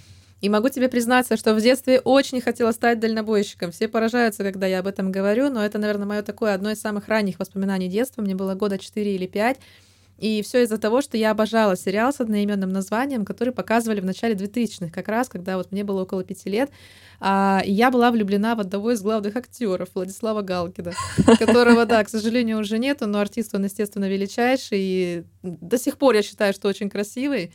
И 0.43 0.49
могу 0.49 0.69
тебе 0.69 0.89
признаться, 0.89 1.37
что 1.37 1.55
в 1.55 1.61
детстве 1.61 2.01
очень 2.01 2.41
хотела 2.41 2.73
стать 2.73 2.99
дальнобойщиком. 2.99 3.71
Все 3.71 3.87
поражаются, 3.87 4.43
когда 4.43 4.67
я 4.67 4.81
об 4.81 4.89
этом 4.89 5.13
говорю, 5.13 5.51
но 5.51 5.65
это, 5.65 5.79
наверное, 5.79 6.07
мое 6.07 6.23
такое 6.23 6.53
одно 6.53 6.73
из 6.73 6.81
самых 6.81 7.07
ранних 7.07 7.39
воспоминаний 7.39 7.89
детства. 7.89 8.23
Мне 8.23 8.35
было 8.35 8.55
года 8.55 8.77
4 8.77 9.15
или 9.15 9.27
5. 9.29 9.59
И 10.23 10.41
все 10.43 10.63
из-за 10.63 10.79
того, 10.79 11.03
что 11.03 11.17
я 11.17 11.33
обожала 11.33 11.77
сериал 11.77 12.13
с 12.13 12.21
одноименным 12.21 12.71
названием, 12.71 13.25
который 13.25 13.53
показывали 13.53 14.01
в 14.01 14.05
начале 14.05 14.37
2000-х, 14.37 14.93
как 14.93 15.09
раз, 15.09 15.29
когда 15.29 15.57
вот 15.57 15.73
мне 15.73 15.83
было 15.83 16.03
около 16.03 16.23
пяти 16.23 16.49
лет. 16.49 16.71
А, 17.19 17.61
и 17.65 17.73
я 17.73 17.91
была 17.91 18.13
влюблена 18.13 18.55
в 18.55 18.61
одного 18.61 18.93
из 18.93 19.03
главных 19.03 19.35
актеров, 19.35 19.89
Владислава 19.95 20.43
Галкина, 20.43 20.93
которого, 21.41 21.87
да, 21.87 22.05
к 22.05 22.09
сожалению, 22.09 22.61
уже 22.61 22.79
нету, 22.79 23.09
но 23.09 23.19
артист 23.19 23.53
он, 23.57 23.65
естественно, 23.65 24.09
величайший. 24.09 24.79
И 24.81 25.25
до 25.43 25.77
сих 25.77 25.99
пор 25.99 26.15
я 26.15 26.23
считаю, 26.23 26.55
что 26.55 26.69
очень 26.69 26.89
красивый 26.89 27.53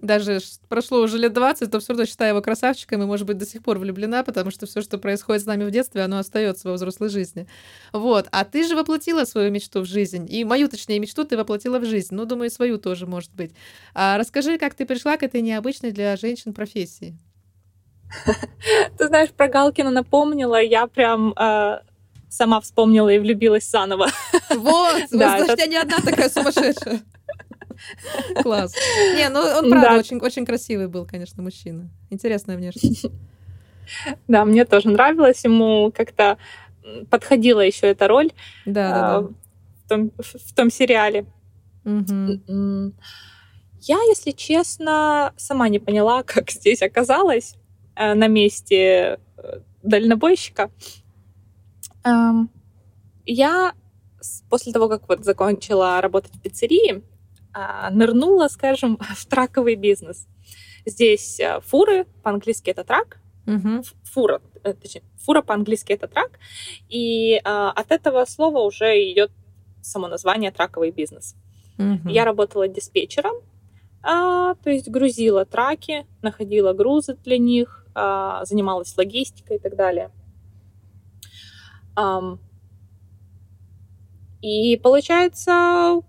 даже 0.00 0.40
прошло 0.68 1.00
уже 1.00 1.18
лет 1.18 1.32
20, 1.32 1.70
то 1.70 1.80
все 1.80 1.92
равно 1.92 2.04
считаю 2.04 2.30
его 2.30 2.42
красавчиком 2.42 3.02
и, 3.02 3.06
может 3.06 3.26
быть, 3.26 3.38
до 3.38 3.46
сих 3.46 3.62
пор 3.62 3.78
влюблена, 3.78 4.22
потому 4.22 4.50
что 4.50 4.66
все, 4.66 4.82
что 4.82 4.98
происходит 4.98 5.42
с 5.42 5.46
нами 5.46 5.64
в 5.64 5.70
детстве, 5.70 6.02
оно 6.02 6.18
остается 6.18 6.68
во 6.68 6.74
взрослой 6.74 7.08
жизни. 7.08 7.46
Вот. 7.92 8.28
А 8.30 8.44
ты 8.44 8.66
же 8.66 8.76
воплотила 8.76 9.24
свою 9.24 9.50
мечту 9.50 9.80
в 9.80 9.86
жизнь. 9.86 10.26
И 10.28 10.44
мою, 10.44 10.68
точнее, 10.68 10.98
мечту 10.98 11.24
ты 11.24 11.36
воплотила 11.36 11.78
в 11.78 11.84
жизнь. 11.84 12.14
Ну, 12.14 12.24
думаю, 12.26 12.50
свою 12.50 12.78
тоже, 12.78 13.06
может 13.06 13.32
быть. 13.34 13.52
А 13.94 14.18
расскажи, 14.18 14.58
как 14.58 14.74
ты 14.74 14.84
пришла 14.84 15.16
к 15.16 15.22
этой 15.22 15.40
необычной 15.40 15.92
для 15.92 16.16
женщин 16.16 16.52
профессии. 16.52 17.16
Ты 18.98 19.08
знаешь, 19.08 19.30
про 19.30 19.48
Галкина 19.48 19.90
напомнила, 19.90 20.60
я 20.62 20.86
прям 20.86 21.32
э, 21.32 21.80
сама 22.28 22.60
вспомнила 22.60 23.08
и 23.08 23.18
влюбилась 23.18 23.68
заново. 23.68 24.08
Вот, 24.50 25.02
да, 25.10 25.38
значит, 25.44 25.58
я 25.58 25.66
не 25.66 25.76
одна 25.76 25.98
такая 25.98 26.28
сумасшедшая. 26.28 27.02
Класс. 28.42 28.74
Не, 29.16 29.28
ну 29.28 29.40
он 29.40 29.70
правда 29.70 29.90
да. 29.90 29.98
очень, 29.98 30.18
очень 30.18 30.44
красивый 30.44 30.88
был, 30.88 31.06
конечно, 31.06 31.42
мужчина. 31.42 31.90
Интересная 32.10 32.56
внешность. 32.56 33.06
Да, 34.28 34.46
мне 34.46 34.64
тоже 34.64 34.88
нравилось. 34.88 35.44
Ему 35.44 35.92
как-то 35.94 36.38
подходила 37.10 37.60
еще 37.60 37.88
эта 37.88 38.08
роль 38.08 38.30
да, 38.64 38.90
да, 38.90 39.00
да. 39.00 39.20
В, 39.20 39.88
том, 39.88 40.12
в 40.18 40.54
том 40.54 40.70
сериале. 40.70 41.26
Угу. 41.84 42.94
Я, 43.80 43.98
если 44.08 44.30
честно, 44.30 45.34
сама 45.36 45.68
не 45.68 45.78
поняла, 45.78 46.22
как 46.26 46.50
здесь 46.50 46.80
оказалась 46.80 47.56
э, 47.94 48.14
на 48.14 48.26
месте 48.26 49.18
э, 49.36 49.60
дальнобойщика. 49.82 50.70
Эм, 52.04 52.50
я 53.26 53.74
после 54.48 54.72
того, 54.72 54.88
как 54.88 55.08
вот 55.08 55.24
закончила 55.24 56.00
работать 56.00 56.34
в 56.34 56.40
пиццерии, 56.40 56.96
а, 56.96 57.13
нырнула, 57.90 58.48
скажем, 58.48 58.98
в 59.16 59.26
траковый 59.26 59.76
бизнес. 59.76 60.26
Здесь 60.86 61.40
э, 61.40 61.60
фуры, 61.60 62.06
по-английски 62.22 62.70
это 62.70 62.84
трак, 62.84 63.18
Угу. 63.46 63.82
фура, 64.04 64.40
э, 64.62 64.72
точнее, 64.72 65.02
фура 65.18 65.42
по-английски 65.42 65.92
это 65.92 66.08
трак, 66.08 66.38
и 66.88 67.38
а, 67.44 67.70
от 67.72 67.92
этого 67.92 68.24
слова 68.24 68.60
уже 68.60 68.94
идет 69.12 69.30
само 69.82 70.08
название 70.08 70.50
траковый 70.50 70.92
бизнес. 70.92 71.36
Угу. 71.78 72.08
Я 72.08 72.24
работала 72.24 72.66
диспетчером, 72.66 73.34
а, 74.02 74.54
то 74.54 74.70
есть 74.70 74.88
грузила 74.88 75.44
траки, 75.44 76.06
находила 76.22 76.72
грузы 76.72 77.18
для 77.22 77.36
них, 77.36 77.86
а, 77.94 78.44
занималась 78.46 78.96
логистикой 78.96 79.58
и 79.58 79.60
так 79.60 79.76
далее. 79.76 80.10
Ам, 81.96 82.40
и 84.40 84.76
получается, 84.76 86.00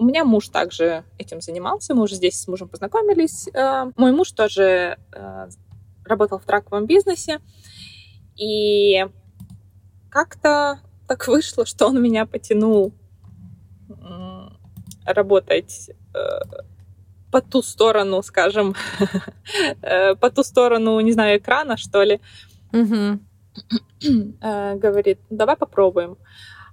у 0.00 0.04
меня 0.04 0.24
муж 0.24 0.48
также 0.48 1.04
этим 1.18 1.42
занимался, 1.42 1.94
мы 1.94 2.04
уже 2.04 2.14
здесь 2.14 2.40
с 2.40 2.48
мужем 2.48 2.68
познакомились. 2.68 3.48
А, 3.54 3.90
Мой 3.96 4.12
муж 4.12 4.32
тоже 4.32 4.98
а, 5.12 5.48
работал 6.06 6.38
в 6.38 6.44
траковом 6.44 6.86
бизнесе, 6.86 7.40
и 8.36 9.06
как-то 10.08 10.80
так 11.06 11.28
вышло, 11.28 11.66
что 11.66 11.88
он 11.88 12.02
меня 12.02 12.24
потянул 12.24 12.94
работать 15.04 15.90
э, 16.14 16.18
по 17.30 17.40
ту 17.40 17.62
сторону, 17.62 18.22
скажем, 18.22 18.74
э, 19.82 20.14
по 20.14 20.30
ту 20.30 20.42
сторону, 20.42 21.00
не 21.00 21.12
знаю, 21.12 21.38
экрана, 21.38 21.76
что 21.76 22.02
ли. 22.02 22.20
Э, 24.40 24.76
Говорит, 24.76 25.18
«Ну, 25.28 25.36
давай 25.36 25.56
попробуем. 25.56 26.16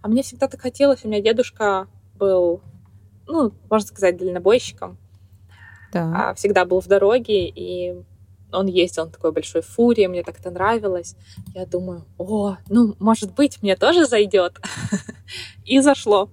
А 0.01 0.07
мне 0.07 0.21
всегда 0.21 0.47
так 0.47 0.61
хотелось, 0.61 1.03
у 1.03 1.07
меня 1.07 1.21
дедушка 1.21 1.87
был, 2.15 2.61
ну, 3.27 3.51
можно 3.69 3.87
сказать, 3.87 4.17
дальнобойщиком, 4.17 4.97
Так. 5.91 6.15
а, 6.15 6.33
всегда 6.33 6.65
был 6.65 6.81
в 6.81 6.87
дороге, 6.87 7.47
и 7.47 7.95
он 8.51 8.67
ездил 8.67 9.05
на 9.05 9.11
такой 9.11 9.31
большой 9.33 9.61
фуре, 9.61 10.07
мне 10.07 10.23
так 10.23 10.39
это 10.39 10.49
нравилось. 10.49 11.15
Я 11.53 11.65
думаю, 11.65 12.05
о, 12.17 12.57
ну, 12.69 12.95
может 12.99 13.33
быть, 13.35 13.61
мне 13.61 13.75
тоже 13.75 14.05
зайдет. 14.05 14.59
И 15.65 15.81
зашло. 15.81 16.29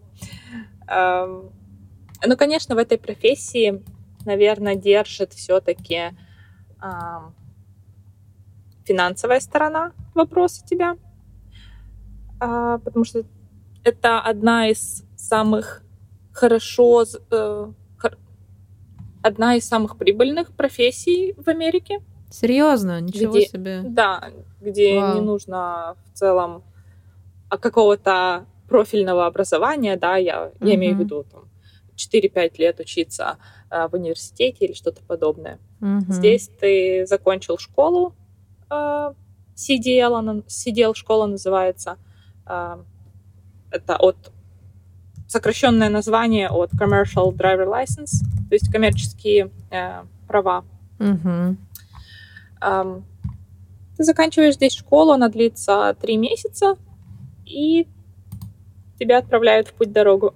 Ну, 0.89 2.37
конечно, 2.39 2.75
в 2.77 2.79
этой 2.79 2.99
профессии, 2.99 3.83
наверное, 4.25 4.77
держит 4.77 5.33
все-таки 5.33 6.17
финансовая 8.85 9.41
сторона 9.41 9.93
вопроса 10.15 10.65
тебя, 10.65 10.97
А, 12.39 12.79
потому 12.79 13.05
что 13.05 13.25
это 13.83 14.21
одна 14.21 14.69
из 14.69 15.05
самых 15.17 15.84
хорошо, 16.35 17.05
э, 17.31 17.67
хор- 17.99 18.19
одна 19.23 19.55
из 19.57 19.67
самых 19.67 19.97
прибыльных 19.97 20.53
профессий 20.53 21.33
в 21.39 21.49
Америке. 21.49 22.01
Серьезно, 22.31 23.01
ничего 23.01 23.33
Где- 23.33 23.47
себе. 23.47 23.81
Да, 23.85 24.31
где 24.61 25.01
Вау. 25.01 25.15
не 25.15 25.21
нужно 25.21 25.97
в 26.13 26.19
целом 26.19 26.65
а, 27.49 27.57
какого-то 27.59 28.47
профильного 28.69 29.27
образования, 29.27 29.97
да, 29.97 30.17
я, 30.17 30.51
я 30.61 30.75
имею 30.75 30.97
в 30.97 30.99
виду 31.01 31.25
там 31.25 31.49
4-5 31.97 32.59
лет 32.59 32.81
учиться 32.81 33.37
а, 33.71 33.87
в 33.89 33.95
университете 33.95 34.65
или 34.65 34.73
что-то 34.73 35.03
подобное. 35.05 35.61
Мгм. 35.81 36.11
Здесь 36.11 36.51
ты 36.61 37.07
закончил 37.07 37.59
школу, 37.59 38.15
CDL, 38.71 40.15
она, 40.19 40.33
CDL 40.49 40.95
школа 40.95 41.27
называется. 41.27 41.97
А, 42.47 42.81
Это 43.71 43.97
от 43.97 44.17
сокращенное 45.35 45.91
название 45.91 46.49
от 46.49 46.71
Commercial 46.75 47.33
Driver 47.33 47.67
License, 47.67 48.23
то 48.49 48.55
есть 48.55 48.71
коммерческие 48.71 49.51
э, 49.73 50.03
права. 50.29 50.65
Мгм. 51.01 51.59
Ам, 52.61 53.05
Ты 53.97 54.05
заканчиваешь 54.05 54.55
здесь 54.55 54.75
школу, 54.75 55.11
она 55.11 55.29
длится 55.29 55.97
три 56.01 56.17
месяца, 56.17 56.77
и 57.45 57.89
тебя 59.01 59.19
отправляют 59.19 59.69
в 59.69 59.73
путь-дорогу. 59.73 60.35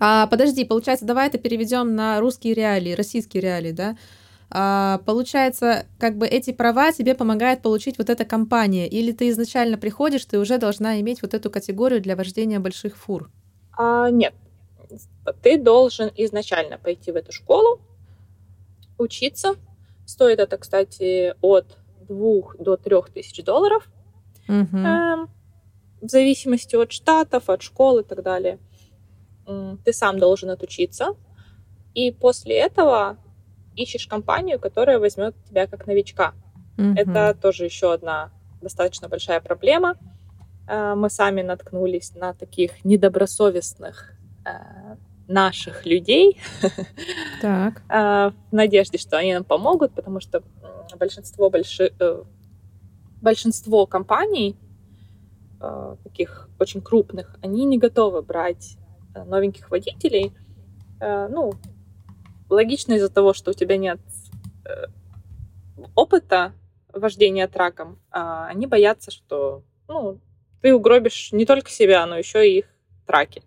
А 0.00 0.26
подожди, 0.28 0.64
получается, 0.64 1.04
давай 1.04 1.28
это 1.28 1.36
переведем 1.36 1.94
на 1.94 2.18
русские 2.18 2.54
реалии, 2.54 2.94
российские 2.94 3.42
реалии, 3.42 3.72
да? 3.72 3.96
А, 4.50 5.00
получается, 5.04 5.84
как 5.98 6.16
бы 6.16 6.26
эти 6.26 6.52
права 6.52 6.90
тебе 6.92 7.14
помогает 7.14 7.60
получить 7.60 7.98
вот 7.98 8.08
эта 8.08 8.24
компания, 8.24 8.88
или 8.88 9.12
ты 9.12 9.28
изначально 9.28 9.76
приходишь, 9.76 10.24
ты 10.24 10.38
уже 10.38 10.56
должна 10.56 11.00
иметь 11.00 11.20
вот 11.20 11.34
эту 11.34 11.50
категорию 11.50 12.00
для 12.00 12.16
вождения 12.16 12.60
больших 12.60 12.96
фур. 12.96 13.30
А, 13.82 14.10
нет, 14.10 14.32
ты 15.42 15.58
должен 15.58 16.08
изначально 16.14 16.78
пойти 16.78 17.10
в 17.10 17.16
эту 17.16 17.32
школу, 17.32 17.80
учиться. 18.96 19.56
Стоит 20.06 20.38
это, 20.38 20.56
кстати, 20.56 21.34
от 21.40 21.78
двух 22.08 22.56
до 22.58 22.76
трех 22.76 23.10
тысяч 23.10 23.42
долларов, 23.44 23.88
Мгм. 24.46 24.86
эм, 24.86 25.30
в 26.00 26.08
зависимости 26.08 26.76
от 26.76 26.92
штатов, 26.92 27.50
от 27.50 27.62
школ 27.62 27.98
и 27.98 28.04
так 28.04 28.22
далее. 28.22 28.60
Ты 29.84 29.92
сам 29.92 30.20
должен 30.20 30.50
отучиться, 30.50 31.16
и 31.94 32.12
после 32.12 32.58
этого 32.58 33.16
ищешь 33.74 34.06
компанию, 34.06 34.60
которая 34.60 35.00
возьмет 35.00 35.34
тебя 35.48 35.66
как 35.66 35.88
новичка. 35.88 36.34
Мгм. 36.76 36.96
Это 36.96 37.34
тоже 37.34 37.64
еще 37.64 37.92
одна 37.92 38.30
достаточно 38.60 39.08
большая 39.08 39.40
проблема. 39.40 39.96
Э, 40.66 40.94
Мы 40.94 41.10
сами 41.10 41.42
наткнулись 41.42 42.14
на 42.14 42.34
таких 42.34 42.84
недобросовестных 42.84 44.12
э, 44.44 44.96
наших 45.28 45.86
людей 45.86 46.40
Так. 47.40 47.82
э, 47.88 48.30
в 48.30 48.52
надежде, 48.52 48.98
что 48.98 49.18
они 49.18 49.34
нам 49.34 49.44
помогут, 49.44 49.92
потому 49.94 50.20
что 50.20 50.42
большинство, 50.98 51.48
больши- 51.50 52.26
большинство 53.20 53.86
компаний, 53.86 54.56
таких 56.02 56.48
очень 56.58 56.80
крупных, 56.82 57.36
они 57.40 57.64
не 57.64 57.78
готовы 57.78 58.20
брать 58.20 58.76
новеньких 59.14 59.70
водителей. 59.70 60.32
Ну, 61.00 61.52
логично 62.50 62.94
из-за 62.94 63.08
того, 63.08 63.32
что 63.32 63.52
у 63.52 63.54
тебя 63.54 63.76
нет 63.76 64.00
опыта 65.94 66.52
вождения 66.92 67.46
траком, 67.46 68.00
а 68.10 68.46
они 68.48 68.66
боятся, 68.66 69.12
что 69.12 69.62
ну, 69.86 70.18
ты 70.62 70.74
угробишь 70.74 71.30
не 71.32 71.44
только 71.44 71.70
себя, 71.70 72.06
но 72.06 72.16
еще 72.16 72.48
и 72.48 72.58
их 72.60 72.66
траки. 73.06 73.42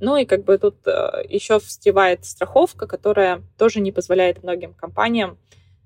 Ну 0.00 0.16
и 0.16 0.24
как 0.24 0.44
бы 0.44 0.58
тут 0.58 0.86
э, 0.86 1.24
еще 1.28 1.58
встревает 1.58 2.24
страховка, 2.24 2.86
которая 2.86 3.42
тоже 3.56 3.80
не 3.80 3.90
позволяет 3.90 4.42
многим 4.42 4.74
компаниям 4.74 5.38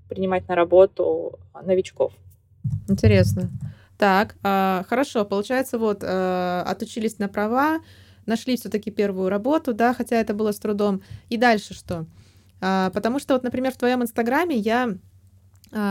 принимать 0.09 0.47
на 0.49 0.55
работу 0.55 1.39
новичков. 1.65 2.13
Интересно. 2.89 3.51
Так, 3.97 4.35
а, 4.43 4.85
хорошо, 4.89 5.25
получается, 5.25 5.79
вот 5.79 6.03
э, 6.03 6.63
отучились 6.67 7.19
на 7.19 7.29
права, 7.29 7.81
нашли 8.27 8.57
все-таки 8.57 8.91
первую 8.91 9.29
работу, 9.29 9.73
да, 9.73 9.95
хотя 9.95 10.17
это 10.17 10.35
было 10.35 10.53
с 10.53 10.59
трудом. 10.59 11.03
И 11.29 11.37
дальше 11.37 11.73
что? 11.73 12.07
А, 12.61 12.91
потому 12.91 13.19
что 13.21 13.35
вот, 13.35 13.45
например, 13.45 13.73
в 13.73 13.77
твоем 13.77 14.03
инстаграме 14.03 14.57
я 14.57 14.89
а, 14.89 14.97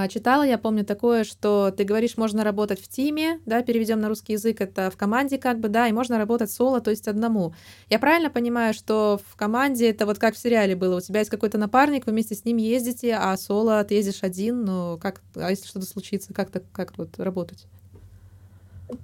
читала, 0.09 0.43
я 0.43 0.59
помню 0.59 0.85
такое, 0.85 1.23
что 1.23 1.71
ты 1.75 1.83
говоришь, 1.83 2.15
можно 2.15 2.43
работать 2.43 2.79
в 2.79 2.87
тиме, 2.87 3.39
да, 3.47 3.63
переведем 3.63 3.99
на 3.99 4.09
русский 4.09 4.33
язык, 4.33 4.61
это 4.61 4.91
в 4.91 4.97
команде 4.97 5.39
как 5.39 5.59
бы, 5.59 5.69
да, 5.69 5.87
и 5.87 5.91
можно 5.91 6.19
работать 6.19 6.51
соло, 6.51 6.81
то 6.81 6.91
есть 6.91 7.07
одному. 7.07 7.55
Я 7.89 7.97
правильно 7.97 8.29
понимаю, 8.29 8.75
что 8.75 9.19
в 9.27 9.35
команде 9.35 9.89
это 9.89 10.05
вот 10.05 10.19
как 10.19 10.35
в 10.35 10.37
сериале 10.37 10.75
было, 10.75 10.97
у 10.97 11.01
тебя 11.01 11.19
есть 11.19 11.31
какой-то 11.31 11.57
напарник, 11.57 12.05
вы 12.05 12.11
вместе 12.11 12.35
с 12.35 12.45
ним 12.45 12.57
ездите, 12.57 13.15
а 13.15 13.35
соло 13.37 13.83
ты 13.83 13.95
ездишь 13.95 14.21
один, 14.21 14.65
ну 14.65 14.99
как, 15.01 15.21
а 15.35 15.49
если 15.49 15.67
что-то 15.67 15.87
случится, 15.87 16.31
как, 16.33 16.51
так, 16.51 16.63
как 16.71 16.97
вот 16.97 17.17
работать? 17.17 17.65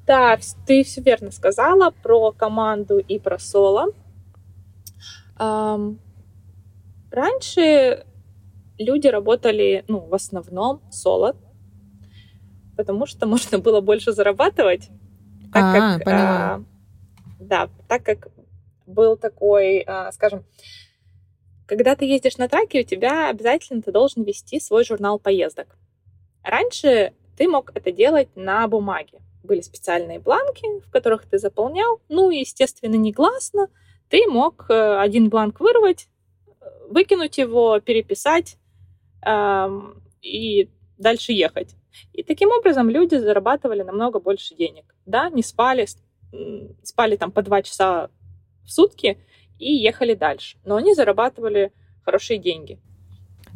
Да, 0.05 0.37
ты 0.67 0.83
все 0.83 1.01
верно 1.01 1.31
сказала 1.31 1.91
про 2.03 2.31
команду 2.33 2.99
и 2.99 3.17
про 3.19 3.39
соло. 3.39 3.87
Раньше 7.09 8.05
люди 8.77 9.07
работали, 9.07 9.83
ну, 9.87 9.99
в 9.99 10.13
основном 10.13 10.81
соло, 10.91 11.35
потому 12.75 13.05
что 13.05 13.25
можно 13.27 13.59
было 13.59 13.81
больше 13.81 14.11
зарабатывать, 14.11 14.89
так 15.53 15.63
А, 15.63 15.73
как, 15.97 16.03
поняла. 16.03 16.55
а, 16.55 16.63
да, 17.39 17.69
так 17.87 18.03
как 18.03 18.27
был 18.85 19.17
такой, 19.17 19.79
а, 19.81 20.11
скажем, 20.11 20.45
когда 21.65 21.95
ты 21.95 22.05
ездишь 22.05 22.37
на 22.37 22.47
траке, 22.47 22.81
у 22.81 22.83
тебя 22.83 23.29
обязательно 23.29 23.81
ты 23.81 23.91
должен 23.91 24.23
вести 24.23 24.59
свой 24.59 24.85
журнал 24.85 25.19
поездок. 25.19 25.67
Раньше 26.41 27.13
ты 27.37 27.47
мог 27.49 27.71
это 27.75 27.91
делать 27.91 28.29
на 28.35 28.65
бумаге. 28.69 29.19
Были 29.43 29.59
специальные 29.61 30.19
бланки, 30.19 30.79
в 30.79 30.89
которых 30.89 31.25
ты 31.25 31.37
заполнял. 31.37 31.99
Ну, 32.07 32.29
естественно, 32.29 32.95
негласно. 32.95 33.67
Ты 34.09 34.27
мог 34.27 34.65
э, 34.69 34.99
один 34.99 35.27
бланк 35.29 35.59
вырвать, 35.59 36.07
э, 36.47 36.65
выкинуть 36.89 37.37
его, 37.37 37.79
переписать 37.81 38.57
и 40.21 40.69
дальше 40.97 41.33
ехать. 41.33 41.75
И 42.13 42.23
таким 42.23 42.49
образом 42.51 42.89
люди 42.89 43.15
зарабатывали 43.15 43.81
намного 43.81 44.19
больше 44.19 44.55
денег. 44.55 44.95
Да, 45.05 45.29
не 45.29 45.43
спали, 45.43 45.87
спали 46.83 47.15
там 47.15 47.31
по 47.31 47.41
два 47.41 47.61
часа 47.61 48.09
в 48.63 48.71
сутки 48.71 49.17
и 49.59 49.73
ехали 49.73 50.13
дальше. 50.13 50.57
Но 50.65 50.75
они 50.75 50.93
зарабатывали 50.93 51.71
хорошие 52.03 52.39
деньги. 52.39 52.79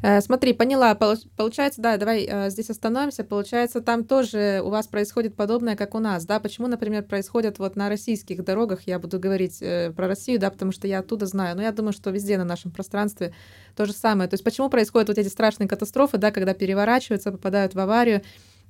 Э, 0.01 0.19
смотри, 0.21 0.53
поняла. 0.53 0.95
Получается, 0.95 1.81
да, 1.81 1.97
давай 1.97 2.25
э, 2.27 2.49
здесь 2.49 2.69
остановимся. 2.69 3.23
Получается, 3.23 3.81
там 3.81 4.03
тоже 4.03 4.61
у 4.63 4.69
вас 4.69 4.87
происходит 4.87 5.35
подобное, 5.35 5.75
как 5.75 5.93
у 5.93 5.99
нас, 5.99 6.25
да? 6.25 6.39
Почему, 6.39 6.67
например, 6.67 7.03
происходит 7.03 7.59
вот 7.59 7.75
на 7.75 7.87
российских 7.89 8.43
дорогах, 8.43 8.81
я 8.87 8.97
буду 8.97 9.19
говорить 9.19 9.61
э, 9.61 9.91
про 9.91 10.07
Россию, 10.07 10.39
да, 10.39 10.49
потому 10.49 10.71
что 10.71 10.87
я 10.87 10.99
оттуда 10.99 11.27
знаю, 11.27 11.55
но 11.55 11.61
я 11.61 11.71
думаю, 11.71 11.93
что 11.93 12.09
везде 12.09 12.37
на 12.37 12.45
нашем 12.45 12.71
пространстве 12.71 13.33
то 13.75 13.85
же 13.85 13.93
самое. 13.93 14.29
То 14.29 14.33
есть 14.33 14.43
почему 14.43 14.69
происходят 14.69 15.09
вот 15.09 15.17
эти 15.17 15.27
страшные 15.27 15.67
катастрофы, 15.67 16.17
да, 16.17 16.31
когда 16.31 16.53
переворачиваются, 16.53 17.31
попадают 17.31 17.75
в 17.75 17.79
аварию? 17.79 18.21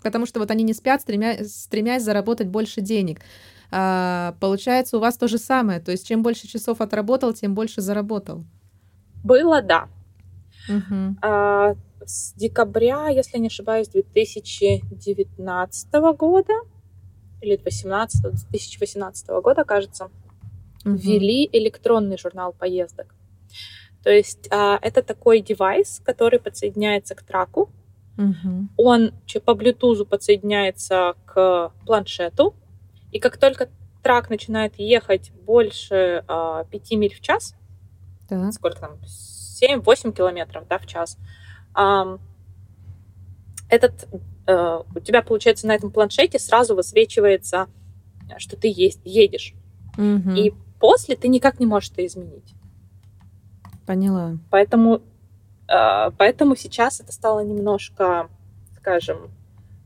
Потому 0.03 0.25
что 0.25 0.39
вот 0.39 0.51
они 0.51 0.63
не 0.63 0.73
спят, 0.73 1.01
стремя... 1.01 1.45
стремясь 1.45 2.03
заработать 2.03 2.47
больше 2.47 2.81
денег. 2.81 3.19
А, 3.69 4.35
получается, 4.41 4.97
у 4.97 4.99
вас 4.99 5.15
то 5.15 5.27
же 5.27 5.37
самое. 5.37 5.79
То 5.79 5.91
есть 5.91 6.07
чем 6.07 6.23
больше 6.23 6.47
часов 6.47 6.81
отработал, 6.81 7.33
тем 7.33 7.53
больше 7.53 7.81
заработал. 7.81 8.43
Было, 9.23 9.61
да. 9.61 9.87
Угу. 10.69 11.15
А, 11.21 11.75
с 12.05 12.33
декабря, 12.33 13.09
если 13.09 13.37
не 13.37 13.47
ошибаюсь, 13.47 13.87
2019 13.87 15.93
года 16.17 16.53
или 17.41 17.55
2018, 17.55 18.49
2018 18.49 19.29
года, 19.41 19.63
кажется, 19.63 20.09
угу. 20.85 20.95
ввели 20.95 21.49
электронный 21.51 22.17
журнал 22.17 22.53
поездок. 22.53 23.15
То 24.03 24.09
есть 24.09 24.47
а, 24.51 24.79
это 24.81 25.03
такой 25.03 25.41
девайс, 25.41 26.01
который 26.03 26.39
подсоединяется 26.39 27.15
к 27.15 27.23
траку. 27.23 27.69
Угу. 28.17 28.69
Он 28.77 29.13
по 29.45 29.51
Bluetooth 29.51 30.05
подсоединяется 30.05 31.15
к 31.25 31.71
планшету. 31.85 32.55
И 33.11 33.19
как 33.19 33.37
только 33.37 33.69
трак 34.03 34.29
начинает 34.29 34.79
ехать 34.79 35.31
больше 35.31 36.23
а, 36.27 36.65
5 36.65 36.91
миль 36.91 37.13
в 37.13 37.21
час, 37.21 37.55
так. 38.27 38.53
сколько 38.53 38.79
там, 38.79 38.99
7-8 39.61 40.13
километров 40.13 40.65
да, 40.67 40.77
в 40.77 40.85
час. 40.85 41.17
Этот, 43.71 44.07
э, 44.47 44.79
у 44.93 44.99
тебя, 44.99 45.21
получается, 45.21 45.65
на 45.65 45.73
этом 45.73 45.91
планшете 45.91 46.39
сразу 46.39 46.75
высвечивается, 46.75 47.67
что 48.37 48.57
ты 48.57 48.71
есть, 48.73 48.99
едешь. 49.05 49.53
Угу. 49.97 50.31
И 50.31 50.53
после 50.79 51.15
ты 51.15 51.29
никак 51.29 51.59
не 51.59 51.65
можешь 51.65 51.91
это 51.91 52.05
изменить. 52.05 52.53
Поняла. 53.85 54.37
Поэтому, 54.49 55.01
э, 55.69 56.11
поэтому 56.17 56.57
сейчас 56.57 56.99
это 56.99 57.13
стало 57.13 57.39
немножко, 57.45 58.29
скажем, 58.77 59.31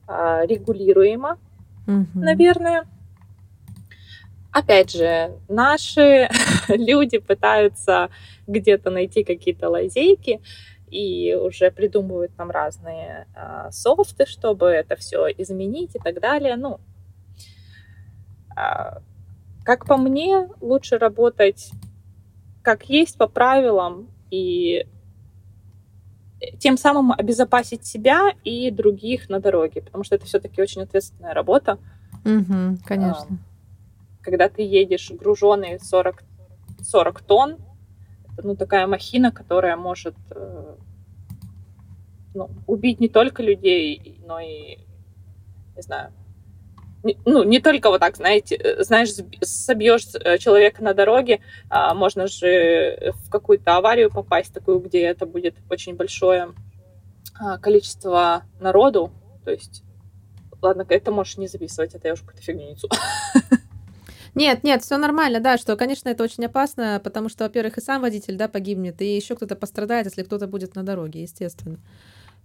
э, 0.07 0.45
регулируемо, 0.47 1.38
угу. 1.85 2.07
наверное. 2.15 2.85
Опять 4.51 4.93
же, 4.93 5.38
наши 5.47 6.29
люди 6.75 7.17
пытаются 7.17 8.10
где-то 8.47 8.89
найти 8.89 9.23
какие-то 9.23 9.69
лазейки 9.69 10.41
и 10.89 11.36
уже 11.36 11.71
придумывают 11.71 12.36
там 12.36 12.51
разные 12.51 13.28
э, 13.36 13.71
софты, 13.71 14.25
чтобы 14.25 14.67
это 14.67 14.95
все 14.95 15.28
изменить 15.38 15.95
и 15.95 15.99
так 15.99 16.19
далее. 16.19 16.56
Ну, 16.56 16.80
э, 18.56 18.99
как 19.63 19.86
по 19.86 19.97
мне, 19.97 20.47
лучше 20.62 20.97
работать 20.97 21.71
как 22.65 22.89
есть 22.89 23.17
по 23.17 23.28
правилам 23.28 24.10
и 24.32 24.88
тем 26.60 26.78
самым 26.78 27.12
обезопасить 27.12 27.86
себя 27.86 28.34
и 28.43 28.71
других 28.71 29.30
на 29.30 29.39
дороге, 29.39 29.82
потому 29.82 30.04
что 30.04 30.15
это 30.15 30.25
все-таки 30.25 30.62
очень 30.62 30.82
ответственная 30.82 31.34
работа. 31.34 31.78
Угу, 32.25 32.80
конечно. 32.84 33.28
А, 33.30 34.23
когда 34.23 34.49
ты 34.49 34.63
едешь 34.63 35.12
груженный 35.12 35.80
40, 35.80 36.23
40 36.86 37.21
тонн, 37.21 37.58
это 38.38 38.48
ну, 38.48 38.56
такая 38.56 38.88
махина, 38.88 39.32
которая 39.32 39.76
может 39.78 40.15
э, 40.32 40.76
ну, 42.34 42.50
убить 42.67 43.00
не 43.00 43.10
только 43.10 43.41
людей, 43.41 44.21
но 44.26 44.39
и, 44.39 44.78
не 45.76 45.82
знаю, 45.82 46.12
не, 47.04 47.17
ну, 47.24 47.43
не 47.43 47.60
только 47.60 47.89
вот 47.89 48.00
так, 48.00 48.17
знаете, 48.17 48.56
э, 48.56 48.84
знаешь, 48.84 49.12
собьешь 49.41 50.08
э, 50.15 50.38
человека 50.38 50.84
на 50.84 50.93
дороге, 50.93 51.39
а 51.69 51.93
можно 51.93 52.28
же 52.28 53.13
в 53.24 53.30
какую-то 53.30 53.78
аварию 53.78 54.12
попасть, 54.12 54.54
такую, 54.54 54.80
где 54.80 55.02
это 55.04 55.26
будет 55.26 55.56
очень 55.69 55.95
большое 55.95 56.54
а, 57.39 57.58
количество 57.58 58.43
народу, 58.60 59.12
то 59.43 59.52
есть, 59.52 59.84
ладно, 60.62 60.86
это 60.89 61.12
можешь 61.12 61.38
не 61.38 61.48
записывать, 61.48 61.93
это 61.93 62.08
я 62.08 62.13
уже 62.13 62.24
какую-то 62.24 62.43
фигню 62.43 62.71
несу. 62.71 62.89
Нет, 64.36 64.65
нет, 64.65 64.84
все 64.84 64.98
нормально, 64.98 65.39
да, 65.39 65.58
что, 65.58 65.78
конечно, 65.78 66.10
это 66.10 66.21
очень 66.21 66.45
опасно, 66.45 67.00
потому 67.02 67.30
что, 67.30 67.45
во-первых, 67.45 67.78
и 67.78 67.82
сам 67.82 68.02
водитель, 68.02 68.36
да, 68.36 68.50
погибнет, 68.50 69.02
и 69.02 69.15
еще 69.15 69.36
кто-то 69.36 69.56
пострадает, 69.56 70.08
если 70.08 70.24
кто-то 70.24 70.45
будет 70.48 70.76
на 70.76 70.84
дороге, 70.84 71.21
естественно. 71.21 71.80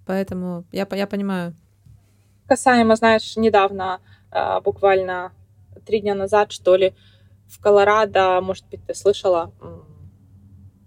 Поэтому 0.07 0.65
я, 0.71 0.87
я 0.93 1.07
понимаю. 1.09 1.53
Касаемо, 2.47 2.95
знаешь, 2.95 3.37
недавно, 3.37 4.01
а, 4.31 4.61
буквально 4.61 5.33
три 5.85 6.01
дня 6.01 6.15
назад, 6.15 6.53
что 6.53 6.77
ли, 6.77 6.95
в 7.49 7.61
Колорадо, 7.61 8.41
может 8.41 8.65
быть, 8.71 8.85
ты 8.87 8.95
слышала, 8.95 9.53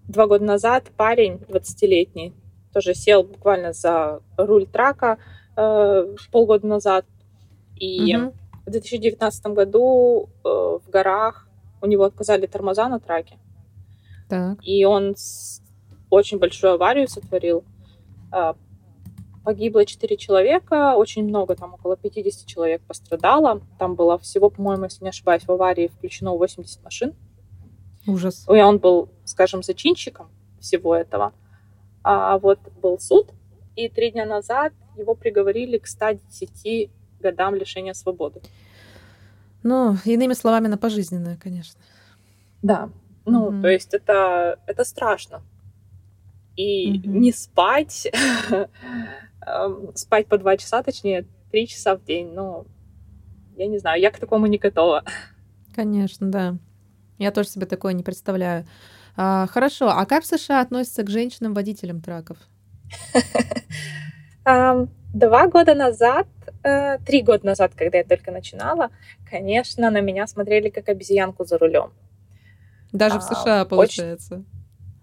два 0.07 0.27
года 0.27 0.45
назад 0.45 0.85
парень 0.95 1.35
20-летний 1.49 2.33
тоже 2.73 2.93
сел 2.93 3.23
буквально 3.23 3.73
за 3.73 4.21
руль 4.37 4.65
трака 4.65 5.17
э, 5.57 6.15
полгода 6.31 6.65
назад, 6.65 7.05
и 7.75 8.15
угу 8.15 8.33
в 8.65 8.71
2019 8.71 9.45
году 9.47 10.29
э, 10.43 10.47
в 10.47 10.89
горах 10.89 11.47
у 11.81 11.85
него 11.85 12.05
отказали 12.05 12.45
тормоза 12.45 12.87
на 12.87 12.99
траке. 12.99 13.37
Так. 14.29 14.57
И 14.63 14.85
он 14.85 15.15
очень 16.09 16.39
большую 16.39 16.73
аварию 16.73 17.07
сотворил. 17.07 17.63
Э, 18.31 18.53
погибло 19.43 19.85
4 19.85 20.17
человека, 20.17 20.95
очень 20.95 21.25
много, 21.25 21.55
там 21.55 21.73
около 21.73 21.97
50 21.97 22.47
человек 22.47 22.81
пострадало. 22.83 23.61
Там 23.77 23.95
было 23.95 24.17
всего, 24.17 24.49
по-моему, 24.49 24.85
если 24.85 25.03
не 25.03 25.09
ошибаюсь, 25.09 25.43
в 25.43 25.51
аварии 25.51 25.87
включено 25.87 26.31
80 26.31 26.83
машин. 26.83 27.13
Ужас. 28.07 28.45
И 28.47 28.61
он 28.61 28.79
был, 28.79 29.09
скажем, 29.25 29.63
зачинщиком 29.63 30.29
всего 30.59 30.95
этого. 30.95 31.33
А 32.03 32.37
вот 32.37 32.59
был 32.81 32.99
суд, 32.99 33.31
и 33.75 33.89
три 33.89 34.11
дня 34.11 34.25
назад 34.25 34.73
его 34.97 35.15
приговорили 35.15 35.77
к 35.77 35.87
110 35.87 36.91
годам 37.23 37.55
лишения 37.55 37.93
свободы. 37.93 38.41
Ну, 39.63 39.97
иными 40.05 40.33
словами, 40.33 40.67
на 40.67 40.77
пожизненное, 40.77 41.37
конечно. 41.41 41.79
Да. 42.61 42.89
Ну, 43.25 43.47
угу. 43.47 43.61
то 43.61 43.67
есть 43.69 43.93
это, 43.93 44.59
это 44.67 44.83
страшно. 44.83 45.41
И 46.55 46.99
угу. 46.99 47.09
не 47.09 47.31
спать, 47.31 48.07
эм, 49.47 49.95
спать 49.95 50.27
по 50.27 50.37
два 50.37 50.57
часа, 50.57 50.83
точнее, 50.83 51.25
три 51.51 51.67
часа 51.67 51.95
в 51.95 52.03
день, 52.03 52.31
ну, 52.33 52.65
я 53.55 53.67
не 53.67 53.79
знаю, 53.79 54.01
я 54.01 54.11
к 54.11 54.19
такому 54.19 54.47
не 54.47 54.57
готова. 54.57 55.03
Конечно, 55.75 56.29
да. 56.29 56.57
Я 57.17 57.31
тоже 57.31 57.49
себе 57.49 57.65
такое 57.65 57.93
не 57.93 58.03
представляю. 58.03 58.65
А, 59.15 59.47
хорошо, 59.47 59.89
а 59.89 60.05
как 60.05 60.23
в 60.23 60.27
США 60.27 60.61
относятся 60.61 61.03
к 61.03 61.09
женщинам-водителям 61.09 62.01
траков? 62.01 62.37
Два 65.13 65.47
года 65.47 65.75
назад, 65.75 66.27
три 67.05 67.21
года 67.21 67.45
назад, 67.45 67.73
когда 67.75 67.97
я 67.97 68.03
только 68.03 68.31
начинала, 68.31 68.89
конечно, 69.29 69.89
на 69.89 70.01
меня 70.01 70.27
смотрели 70.27 70.69
как 70.69 70.89
обезьянку 70.89 71.45
за 71.45 71.57
рулем. 71.57 71.91
Даже 72.91 73.19
в 73.19 73.23
а, 73.29 73.35
США, 73.35 73.65
получается. 73.65 74.43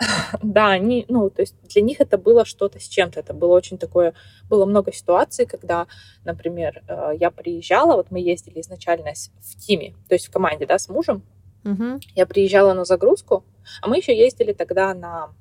Да, 0.43 0.69
они, 0.69 1.05
ну, 1.09 1.29
то 1.29 1.43
есть 1.43 1.55
для 1.63 1.83
них 1.83 2.01
это 2.01 2.17
было 2.17 2.45
что-то 2.45 2.81
с 2.81 2.85
чем-то. 2.85 3.21
Это 3.21 3.35
было 3.35 3.55
очень 3.55 3.77
такое, 3.79 4.15
было 4.49 4.65
много 4.65 4.93
ситуаций, 4.93 5.45
когда, 5.45 5.87
например, 6.25 6.83
э, 6.89 7.13
я 7.19 7.31
приезжала, 7.31 7.97
вот 7.97 8.11
мы 8.11 8.21
ездили 8.21 8.61
изначально 8.61 9.13
в 9.13 9.57
тиме, 9.57 9.95
то 10.09 10.15
есть 10.15 10.29
в 10.29 10.31
команде, 10.31 10.67
да, 10.67 10.79
с 10.79 10.89
мужем. 10.89 11.23
Угу. 11.65 12.01
Я 12.15 12.27
приезжала 12.27 12.73
на 12.73 12.85
загрузку, 12.85 13.45
а 13.83 13.89
мы 13.89 13.99
еще 13.99 14.17
ездили 14.17 14.55
тогда 14.55 14.95
на 14.95 15.35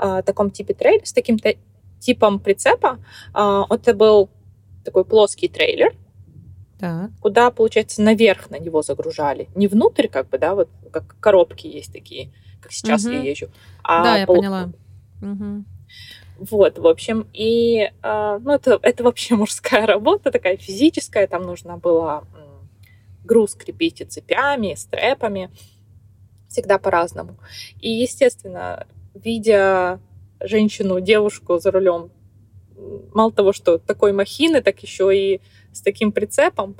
э, 0.00 0.22
таком 0.24 0.50
типе 0.50 0.74
трейль, 0.74 1.02
с 1.04 1.12
таким 1.12 1.38
типом 2.00 2.40
прицепа. 2.40 2.98
А, 3.32 3.64
это 3.70 3.94
был 3.94 4.28
такой 4.86 5.04
плоский 5.04 5.48
трейлер, 5.48 5.94
так. 6.78 7.10
куда, 7.20 7.50
получается, 7.50 8.00
наверх 8.00 8.50
на 8.50 8.58
него 8.58 8.82
загружали. 8.82 9.48
Не 9.54 9.68
внутрь, 9.68 10.08
как 10.08 10.30
бы, 10.30 10.38
да, 10.38 10.54
вот 10.54 10.70
как 10.90 11.16
коробки 11.20 11.66
есть 11.66 11.92
такие, 11.92 12.32
как 12.62 12.72
сейчас 12.72 13.04
угу. 13.04 13.12
я 13.12 13.22
езжу. 13.22 13.48
А 13.82 14.02
да, 14.02 14.16
я 14.18 14.26
пол... 14.26 14.36
поняла. 14.36 14.72
Угу. 15.20 15.64
Вот, 16.38 16.78
в 16.78 16.86
общем, 16.86 17.28
и 17.32 17.90
э, 18.02 18.38
ну, 18.42 18.52
это, 18.52 18.78
это 18.82 19.04
вообще 19.04 19.34
мужская 19.34 19.86
работа, 19.86 20.30
такая 20.30 20.56
физическая, 20.56 21.26
там 21.26 21.42
нужно 21.42 21.76
было 21.76 22.24
груз 23.26 23.54
крепить 23.54 24.00
и 24.00 24.04
цепями, 24.04 24.72
и 24.72 24.76
стрэпами, 24.76 25.50
всегда 26.48 26.78
по-разному. 26.78 27.36
И, 27.80 27.90
естественно, 27.90 28.86
видя 29.14 30.00
женщину, 30.40 31.00
девушку 31.00 31.58
за 31.58 31.70
рулем. 31.70 32.10
Мало 33.12 33.32
того, 33.32 33.52
что 33.52 33.78
такой 33.78 34.12
махины, 34.12 34.60
так 34.60 34.78
еще 34.80 35.16
и 35.16 35.40
с 35.72 35.80
таким 35.80 36.12
прицепом. 36.12 36.76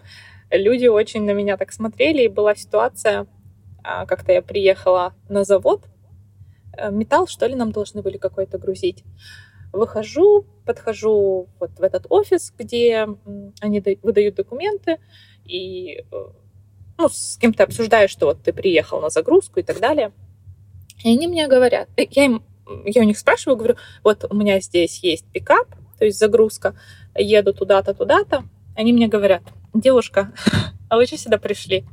Люди 0.50 0.87
очень 0.87 1.24
на 1.24 1.32
меня 1.32 1.56
так 1.56 1.72
смотрели, 1.72 2.22
и 2.22 2.28
была 2.28 2.54
ситуация, 2.54 3.26
а, 3.82 4.06
как-то 4.06 4.32
я 4.32 4.42
приехала 4.42 5.14
на 5.28 5.44
завод, 5.44 5.85
э, 6.76 6.90
металл, 6.90 7.26
что 7.26 7.46
ли, 7.46 7.54
нам 7.54 7.72
должны 7.72 8.02
были 8.02 8.16
какой-то 8.16 8.59
грузить. 8.59 9.04
Выхожу, 9.72 10.46
подхожу 10.64 11.48
вот 11.59 11.70
в 11.78 11.82
этот 11.82 12.06
офис, 12.09 12.52
где 12.56 13.09
они 13.61 13.82
выдают 14.02 14.37
документы, 14.37 14.98
и 15.44 16.04
э, 16.11 16.26
ну, 16.98 17.09
с 17.09 17.37
кем-то 17.38 17.64
обсуждаешь, 17.64 18.11
что 18.11 18.26
вот 18.26 18.42
ты 18.42 18.52
приехал 18.52 19.00
на 19.00 19.11
загрузку 19.11 19.61
и 19.61 19.62
так 19.62 19.80
далее. 19.80 20.12
И 21.04 21.11
они 21.11 21.26
мне 21.26 21.46
говорят, 21.46 21.88
э, 21.96 22.06
я 22.11 22.24
им, 22.24 22.42
я 22.85 23.02
у 23.02 23.04
них 23.04 23.18
спрашиваю, 23.18 23.56
говорю, 23.56 23.76
вот 24.02 24.24
у 24.28 24.35
меня 24.35 24.61
здесь 24.61 24.98
есть 25.02 25.26
пикап, 25.32 25.68
то 25.98 26.04
есть 26.04 26.18
загрузка, 26.18 26.74
еду 27.14 27.52
туда-то, 27.52 27.94
туда-то. 27.94 28.44
Они 28.74 28.92
мне 28.92 29.09
говорят, 29.09 29.42
девушка, 29.74 30.32
а 30.88 30.96
вы 30.96 31.06
что 31.06 31.18
сюда 31.18 31.38
пришли? 31.38 31.85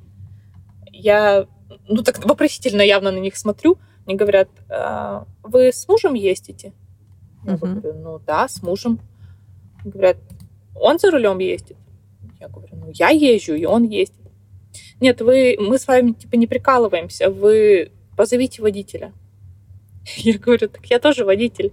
Я, 0.92 1.48
ну 1.88 2.04
так 2.04 2.24
вопросительно 2.26 2.82
явно 2.82 3.12
на 3.12 3.20
них 3.20 3.38
смотрю. 3.38 3.78
Они 4.06 4.16
говорят, 4.16 4.50
а, 4.70 5.26
вы 5.44 5.72
с 5.72 5.88
мужем 5.88 6.14
ездите? 6.14 6.74
Я 7.46 7.54
uh-huh. 7.54 7.58
говорю, 7.58 7.94
ну 8.00 8.20
да, 8.20 8.48
с 8.48 8.62
мужем. 8.62 9.00
Говорят, 9.84 10.18
он 10.76 11.00
за 11.00 11.12
рулем 11.12 11.40
ездит? 11.40 11.78
Я 12.40 12.48
говорю, 12.50 12.76
ну 12.76 12.92
я 12.94 13.10
езжу, 13.10 13.54
и 13.54 13.66
он 13.66 13.84
ездит. 13.84 14.24
Нет, 15.00 15.22
вы, 15.22 15.58
мы 15.60 15.78
с 15.78 15.88
вами 15.88 16.12
типа 16.12 16.36
не 16.36 16.48
прикалываемся, 16.48 17.30
вы 17.30 17.92
позовите 18.18 18.62
водителя. 18.62 19.14
Я 20.18 20.38
говорю, 20.38 20.68
так 20.70 20.86
я 20.88 21.00
тоже 21.00 21.24
водитель. 21.24 21.72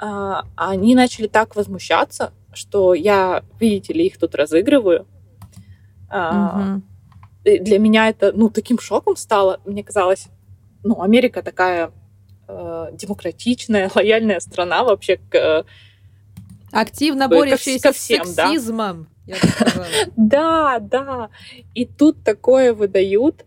А, 0.00 0.46
они 0.56 0.94
начали 0.94 1.26
так 1.26 1.56
возмущаться, 1.56 2.32
что 2.52 2.94
я, 2.94 3.44
видите 3.60 3.92
ли, 3.92 4.06
их 4.06 4.18
тут 4.18 4.34
разыгрываю. 4.34 5.06
Угу. 6.10 6.82
Для 7.44 7.78
меня 7.78 8.08
это, 8.08 8.32
ну, 8.32 8.50
таким 8.50 8.78
шоком 8.78 9.16
стало. 9.16 9.60
Мне 9.64 9.82
казалось, 9.82 10.28
ну, 10.84 11.00
Америка 11.00 11.42
такая 11.42 11.92
э, 12.48 12.88
демократичная, 12.92 13.90
лояльная 13.94 14.40
страна 14.40 14.84
вообще 14.84 15.16
к... 15.16 15.64
Активно 16.70 17.28
борющаяся 17.28 17.88
ко 17.88 17.92
всем, 17.92 18.24
с 18.24 18.34
сексизмом. 18.34 19.08
Да. 19.26 19.36
да, 20.16 20.78
да. 20.78 21.30
И 21.74 21.84
тут 21.84 22.24
такое 22.24 22.72
выдают. 22.72 23.44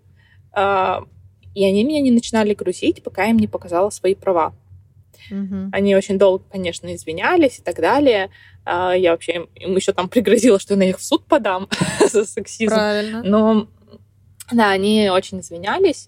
Э, 0.56 1.00
и 1.56 1.64
они 1.64 1.84
меня 1.84 2.02
не 2.02 2.12
начинали 2.12 2.54
грузить, 2.54 3.02
пока 3.02 3.26
им 3.26 3.38
не 3.38 3.48
показала 3.48 3.90
свои 3.90 4.14
права. 4.14 4.54
Угу. 5.32 5.70
Они 5.72 5.96
очень 5.96 6.18
долго, 6.18 6.44
конечно, 6.52 6.94
извинялись 6.94 7.60
и 7.60 7.62
так 7.62 7.78
далее. 7.78 8.30
А, 8.66 8.94
я 8.94 9.12
вообще 9.12 9.48
им, 9.56 9.76
еще 9.76 9.94
там 9.94 10.10
пригрозила, 10.10 10.60
что 10.60 10.74
я 10.74 10.80
на 10.80 10.84
них 10.84 11.00
в 11.00 11.04
суд 11.04 11.26
подам 11.26 11.70
за 12.12 12.26
сексизм. 12.26 12.74
Правильно. 12.74 13.24
Но 13.24 13.68
да, 14.52 14.70
они 14.70 15.10
очень 15.10 15.40
извинялись, 15.40 16.08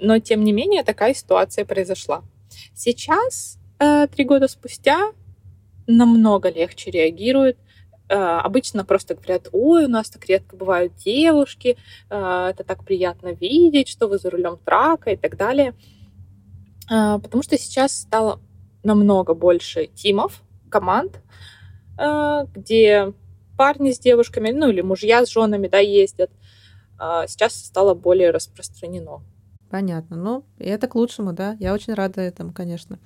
но 0.00 0.18
тем 0.18 0.42
не 0.44 0.52
менее 0.52 0.82
такая 0.82 1.14
ситуация 1.14 1.64
произошла. 1.64 2.22
Сейчас, 2.74 3.58
э, 3.78 4.06
три 4.08 4.24
года 4.24 4.48
спустя, 4.48 5.12
намного 5.86 6.50
легче 6.50 6.90
реагируют. 6.90 7.58
Э, 8.08 8.40
обычно 8.42 8.84
просто 8.84 9.14
говорят, 9.14 9.48
ой, 9.52 9.84
у 9.84 9.88
нас 9.88 10.10
так 10.10 10.26
редко 10.26 10.56
бывают 10.56 10.96
девушки, 10.96 11.76
э, 12.10 12.46
это 12.50 12.64
так 12.64 12.84
приятно 12.84 13.32
видеть, 13.32 13.88
что 13.88 14.08
вы 14.08 14.18
за 14.18 14.30
рулем 14.30 14.58
трака 14.64 15.10
и 15.10 15.16
так 15.16 15.36
далее. 15.36 15.74
Потому 16.90 17.44
что 17.44 17.56
сейчас 17.56 17.92
стало 17.92 18.40
намного 18.82 19.32
больше 19.32 19.86
тимов, 19.86 20.42
команд, 20.68 21.22
где 21.96 23.14
парни 23.56 23.92
с 23.92 24.00
девушками, 24.00 24.50
ну 24.50 24.68
или 24.68 24.80
мужья 24.80 25.24
с 25.24 25.30
женами, 25.30 25.68
да, 25.68 25.78
ездят. 25.78 26.32
Сейчас 26.98 27.54
стало 27.54 27.94
более 27.94 28.32
распространено. 28.32 29.22
Понятно. 29.70 30.16
Ну, 30.16 30.44
и 30.58 30.64
это 30.64 30.88
к 30.88 30.96
лучшему, 30.96 31.32
да. 31.32 31.56
Я 31.60 31.74
очень 31.74 31.94
рада 31.94 32.22
этому, 32.22 32.52
конечно. 32.52 32.98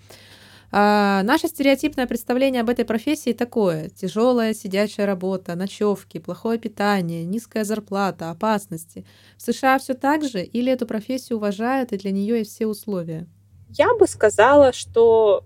А, 0.72 1.22
наше 1.22 1.46
стереотипное 1.48 2.06
представление 2.06 2.62
об 2.62 2.70
этой 2.70 2.86
профессии 2.86 3.34
такое. 3.34 3.90
Тяжелая 3.90 4.54
сидячая 4.54 5.04
работа, 5.04 5.54
ночевки, 5.56 6.18
плохое 6.18 6.58
питание, 6.58 7.24
низкая 7.24 7.64
зарплата, 7.64 8.30
опасности. 8.30 9.04
В 9.36 9.42
США 9.42 9.78
все 9.78 9.92
так 9.92 10.24
же 10.24 10.42
или 10.42 10.72
эту 10.72 10.86
профессию 10.86 11.36
уважают 11.36 11.92
и 11.92 11.98
для 11.98 12.12
нее 12.12 12.38
есть 12.38 12.52
все 12.54 12.66
условия? 12.66 13.28
Я 13.76 13.94
бы 13.94 14.06
сказала, 14.06 14.72
что, 14.72 15.44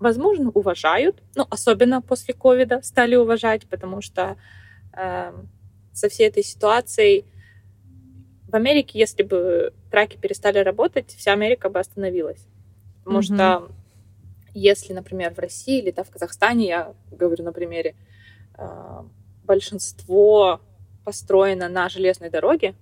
возможно, 0.00 0.50
уважают, 0.50 1.22
ну, 1.36 1.46
особенно 1.50 2.02
после 2.02 2.34
ковида 2.34 2.82
стали 2.82 3.14
уважать, 3.14 3.66
потому 3.68 4.02
что 4.02 4.36
э, 4.92 5.32
со 5.92 6.08
всей 6.08 6.28
этой 6.28 6.42
ситуацией 6.42 7.24
в 8.48 8.54
Америке, 8.56 8.98
если 8.98 9.22
бы 9.22 9.72
траки 9.90 10.16
перестали 10.16 10.58
работать, 10.58 11.14
вся 11.14 11.32
Америка 11.32 11.68
бы 11.68 11.78
остановилась. 11.78 12.44
Потому 13.04 13.20
mm-hmm. 13.20 13.34
что 13.34 13.68
если, 14.54 14.92
например, 14.92 15.34
в 15.34 15.38
России 15.38 15.78
или 15.80 15.90
да, 15.90 16.02
в 16.02 16.10
Казахстане, 16.10 16.66
я 16.66 16.94
говорю 17.10 17.44
на 17.44 17.52
примере, 17.52 17.94
а, 18.54 19.04
большинство 19.44 20.60
построено 21.04 21.68
на 21.68 21.88
железной 21.88 22.30
дороге, 22.30 22.74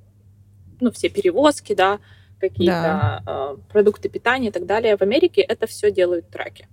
ну, 0.80 0.90
все 0.90 1.08
перевозки, 1.08 1.74
да, 1.74 2.00
какие-то 2.38 2.72
да. 2.72 3.22
э, 3.26 3.56
продукты 3.72 4.08
питания 4.08 4.48
и 4.48 4.52
так 4.52 4.66
далее. 4.66 4.96
В 4.96 5.02
Америке 5.02 5.40
это 5.40 5.66
все 5.66 5.90
делают 5.90 6.28
траки. 6.30 6.68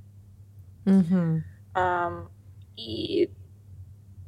Угу. 0.85 1.43
А, 1.75 2.27
и 2.75 3.29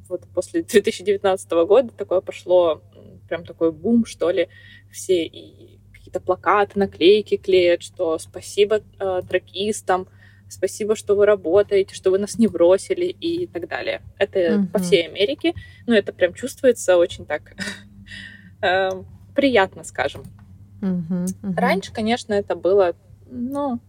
вот 0.07 0.27
после 0.33 0.61
2019 0.63 1.51
года 1.67 1.91
такое 1.95 2.21
пошло 2.21 2.81
прям 3.27 3.43
такой 3.43 3.71
бум, 3.71 4.05
что 4.05 4.29
ли, 4.29 4.47
все 4.91 5.25
и 5.25 5.79
какие-то 5.93 6.19
плакаты, 6.19 6.79
наклейки 6.79 7.37
клеят, 7.37 7.81
что 7.81 8.19
спасибо 8.19 8.81
э, 8.99 9.21
тракистам, 9.27 10.07
спасибо, 10.47 10.95
что 10.95 11.15
вы 11.15 11.25
работаете, 11.25 11.95
что 11.95 12.11
вы 12.11 12.19
нас 12.19 12.37
не 12.37 12.47
бросили 12.47 13.05
и 13.05 13.47
так 13.47 13.67
далее. 13.67 14.01
Это 14.19 14.39
uh-huh. 14.39 14.67
по 14.67 14.79
всей 14.79 15.07
Америке, 15.07 15.53
но 15.87 15.95
это 15.95 16.13
прям 16.13 16.33
чувствуется 16.33 16.97
очень 16.97 17.25
так 17.25 17.55
э, 18.61 18.91
приятно, 19.35 19.83
скажем. 19.83 20.23
Uh-huh, 20.85 21.25
uh-huh. 21.25 21.55
Раньше, 21.55 21.91
конечно, 21.91 22.33
это 22.33 22.55
было, 22.55 22.95
ну, 23.29 23.79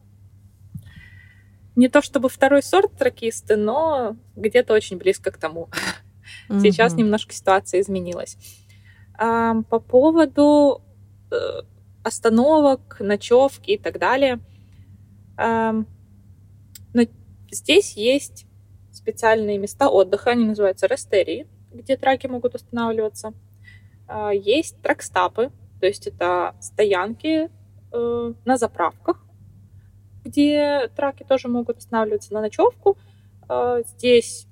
не 1.74 1.88
то 1.88 2.00
чтобы 2.00 2.28
второй 2.28 2.62
сорт 2.62 2.92
тракисты, 2.96 3.56
но 3.56 4.16
где-то 4.35 4.72
очень 4.72 4.96
близко 4.96 5.30
к 5.30 5.37
тому. 5.37 5.68
Сейчас 6.48 6.94
немножко 6.94 7.35
ситуация 7.35 7.80
изменилась. 7.80 8.38
По 9.18 9.80
поводу 9.87 10.82
э, 11.30 11.37
остановок, 12.02 12.96
ночевки 13.00 13.72
и 13.72 13.78
так 13.78 13.98
далее. 13.98 14.40
Но 15.37 15.85
здесь 17.50 17.96
есть 17.96 18.46
специальные 18.90 19.59
места 19.59 19.88
отдыха, 19.88 20.30
они 20.30 20.44
называются 20.44 20.87
рестерии, 20.87 21.46
где 21.72 21.96
траки 21.96 22.26
могут 22.26 22.54
останавливаться. 22.54 23.35
А, 24.09 24.30
есть 24.32 24.80
тракстапы, 24.82 25.50
то 25.80 25.86
есть 25.86 26.06
это 26.06 26.54
стоянки 26.60 27.50
э, 27.92 28.32
на 28.44 28.56
заправках, 28.56 29.24
где 30.24 30.90
траки 30.96 31.24
тоже 31.24 31.48
могут 31.48 31.78
останавливаться 31.78 32.32
на 32.34 32.40
ночевку. 32.40 32.96
А, 33.48 33.82
здесь 33.82 34.46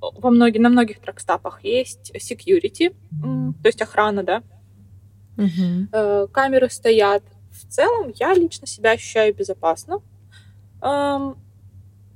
во 0.00 0.30
многих, 0.30 0.60
на 0.60 0.68
многих 0.68 1.00
тракстапах 1.00 1.62
есть 1.64 2.12
security, 2.16 2.94
то 3.20 3.68
есть 3.68 3.82
охрана, 3.82 4.24
да. 4.24 4.42
Угу. 5.36 6.28
Камеры 6.32 6.68
стоят. 6.70 7.22
В 7.50 7.68
целом, 7.68 8.12
я 8.16 8.34
лично 8.34 8.66
себя 8.66 8.92
ощущаю 8.92 9.32
безопасно. 9.34 10.00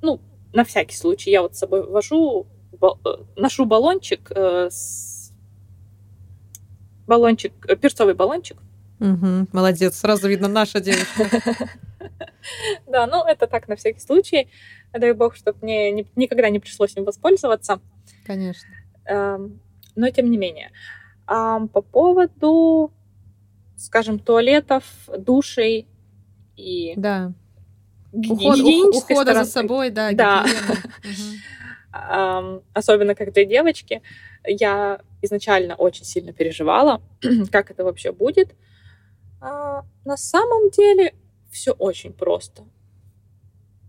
Ну, 0.02 0.20
на 0.52 0.64
всякий 0.64 0.96
случай, 0.96 1.31
я 1.31 1.42
вот 1.42 1.55
с 1.55 1.59
собой 1.59 1.83
вожу, 1.87 2.46
э, 2.81 2.87
ношу 3.37 3.66
баллончик 3.66 4.33
э, 4.35 4.68
с 4.70 5.15
баллончик, 7.07 7.53
перцовый 7.81 8.14
баллончик. 8.14 8.59
Угу, 9.01 9.49
молодец, 9.53 9.99
сразу 9.99 10.29
видно 10.29 10.49
наша 10.49 10.81
девушка. 10.81 11.31
Да, 12.87 13.09
ну 13.09 13.25
это 13.25 13.49
так 13.49 13.66
на 13.66 13.75
всякий 13.75 13.99
случай. 13.99 14.49
Дай 14.92 15.12
бог, 15.12 15.35
чтобы 15.35 15.59
мне 15.62 15.90
никогда 16.14 16.49
не 16.49 16.61
пришлось 16.61 16.97
им 16.97 17.05
воспользоваться. 17.05 17.81
Конечно. 18.25 18.71
Но 19.09 20.11
тем 20.14 20.31
не 20.31 20.37
менее. 20.37 20.71
По 21.27 21.83
поводу, 21.83 22.92
скажем, 23.77 24.21
туалетов, 24.21 24.85
душей 25.19 25.88
и 26.57 26.95
да. 26.97 27.33
Уход, 28.12 28.61
ухода 28.95 29.35
за 29.35 29.45
собой, 29.45 29.90
да. 29.90 30.12
Да. 30.12 30.47
Особенно 32.73 33.14
как 33.16 33.33
для 33.33 33.45
девочки. 33.45 34.03
Я 34.46 35.00
изначально 35.22 35.74
очень 35.74 36.04
сильно 36.04 36.32
переживала, 36.32 37.02
как 37.50 37.70
это 37.70 37.85
вообще 37.85 38.12
будет. 38.12 38.54
А 39.40 39.85
на 40.04 40.16
самом 40.16 40.70
деле 40.70 41.14
все 41.50 41.72
очень 41.72 42.12
просто. 42.12 42.64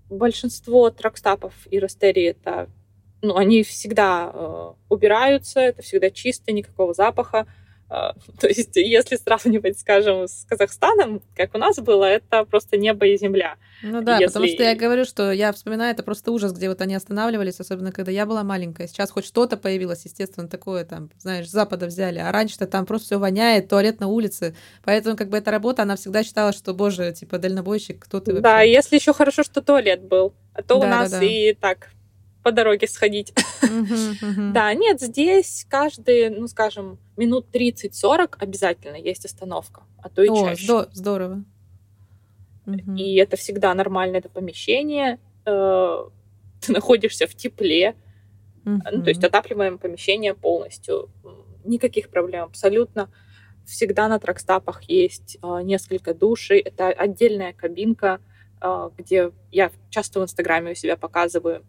Большинство 0.09 0.89
тракстапов 0.89 1.53
и 1.69 1.79
растерий 1.79 2.29
это, 2.29 2.69
ну, 3.21 3.35
они 3.35 3.63
всегда 3.63 4.31
э, 4.33 4.73
убираются, 4.89 5.59
это 5.59 5.81
всегда 5.81 6.09
чисто, 6.09 6.51
никакого 6.51 6.93
запаха. 6.93 7.45
А, 7.89 8.13
то 8.39 8.47
есть, 8.47 8.75
если 8.75 9.15
сравнивать, 9.15 9.79
скажем, 9.79 10.27
с 10.27 10.45
Казахстаном, 10.47 11.21
как 11.35 11.55
у 11.55 11.57
нас 11.57 11.77
было, 11.77 12.05
это 12.05 12.43
просто 12.45 12.77
небо 12.77 13.05
и 13.05 13.17
земля. 13.17 13.55
Ну 13.81 14.01
да, 14.01 14.17
если... 14.17 14.27
потому 14.27 14.47
что 14.47 14.63
я 14.63 14.75
говорю, 14.75 15.05
что 15.05 15.31
я 15.31 15.53
вспоминаю, 15.53 15.93
это 15.93 16.03
просто 16.03 16.31
ужас, 16.31 16.51
где 16.51 16.67
вот 16.67 16.81
они 16.81 16.95
останавливались, 16.95 17.59
особенно 17.59 17.91
когда 17.91 18.11
я 18.11 18.25
была 18.25 18.43
маленькая. 18.43 18.87
Сейчас 18.87 19.11
хоть 19.11 19.25
что-то 19.25 19.55
появилось, 19.57 20.03
естественно, 20.05 20.47
такое 20.47 20.83
там, 20.83 21.09
знаешь, 21.19 21.47
с 21.47 21.51
запада 21.51 21.85
взяли, 21.85 22.19
а 22.19 22.31
раньше-то 22.31 22.67
там 22.67 22.85
просто 22.85 23.07
все 23.07 23.19
воняет, 23.19 23.69
туалет 23.69 23.99
на 23.99 24.07
улице. 24.07 24.55
Поэтому 24.83 25.15
как 25.15 25.29
бы 25.29 25.37
эта 25.37 25.51
работа, 25.51 25.83
она 25.83 25.95
всегда 25.95 26.23
считала, 26.23 26.51
что, 26.51 26.73
боже, 26.73 27.13
типа 27.13 27.37
дальнобойщик, 27.37 27.99
кто 28.03 28.19
ты 28.19 28.31
вообще? 28.31 28.41
Да, 28.41 28.61
если 28.61 28.95
еще 28.95 29.13
хорошо, 29.13 29.43
что 29.43 29.61
туалет 29.61 30.01
был. 30.03 30.33
А 30.53 30.63
то 30.63 30.79
да, 30.79 30.87
у 30.87 30.89
нас 30.89 31.11
да, 31.11 31.19
да. 31.19 31.25
и 31.25 31.53
так 31.53 31.89
по 32.47 32.53
дороге 32.53 32.87
сходить. 32.87 33.33
Да, 34.53 34.73
нет, 34.73 35.01
здесь 35.01 35.65
каждые, 35.69 36.29
ну, 36.29 36.47
скажем, 36.47 36.97
минут 37.17 37.47
30-40 37.51 38.35
обязательно 38.39 38.95
есть 38.95 39.25
остановка, 39.25 39.83
а 40.01 40.07
то 40.07 40.23
и 40.23 40.29
чаще. 40.29 40.87
Здорово. 40.93 41.43
И 42.95 43.15
это 43.17 43.35
всегда 43.35 43.73
нормально, 43.73 44.17
это 44.17 44.29
помещение, 44.29 45.19
э, 45.45 46.03
ты 46.61 46.71
находишься 46.71 47.27
в 47.27 47.35
тепле, 47.35 47.95
ну, 48.63 49.03
то 49.03 49.09
есть 49.09 49.23
отапливаем 49.23 49.77
помещение 49.77 50.33
полностью, 50.33 51.09
никаких 51.65 52.09
проблем 52.09 52.45
абсолютно. 52.45 53.09
Всегда 53.65 54.07
на 54.07 54.19
тракстапах 54.19 54.83
есть 54.83 55.37
э, 55.43 55.61
несколько 55.63 56.13
душей, 56.13 56.61
это 56.61 56.87
отдельная 56.87 57.51
кабинка, 57.51 58.21
э, 58.61 58.89
где 58.97 59.31
я 59.51 59.69
часто 59.89 60.21
в 60.21 60.23
Инстаграме 60.23 60.71
у 60.71 60.75
себя 60.75 60.95
показываю 60.95 61.65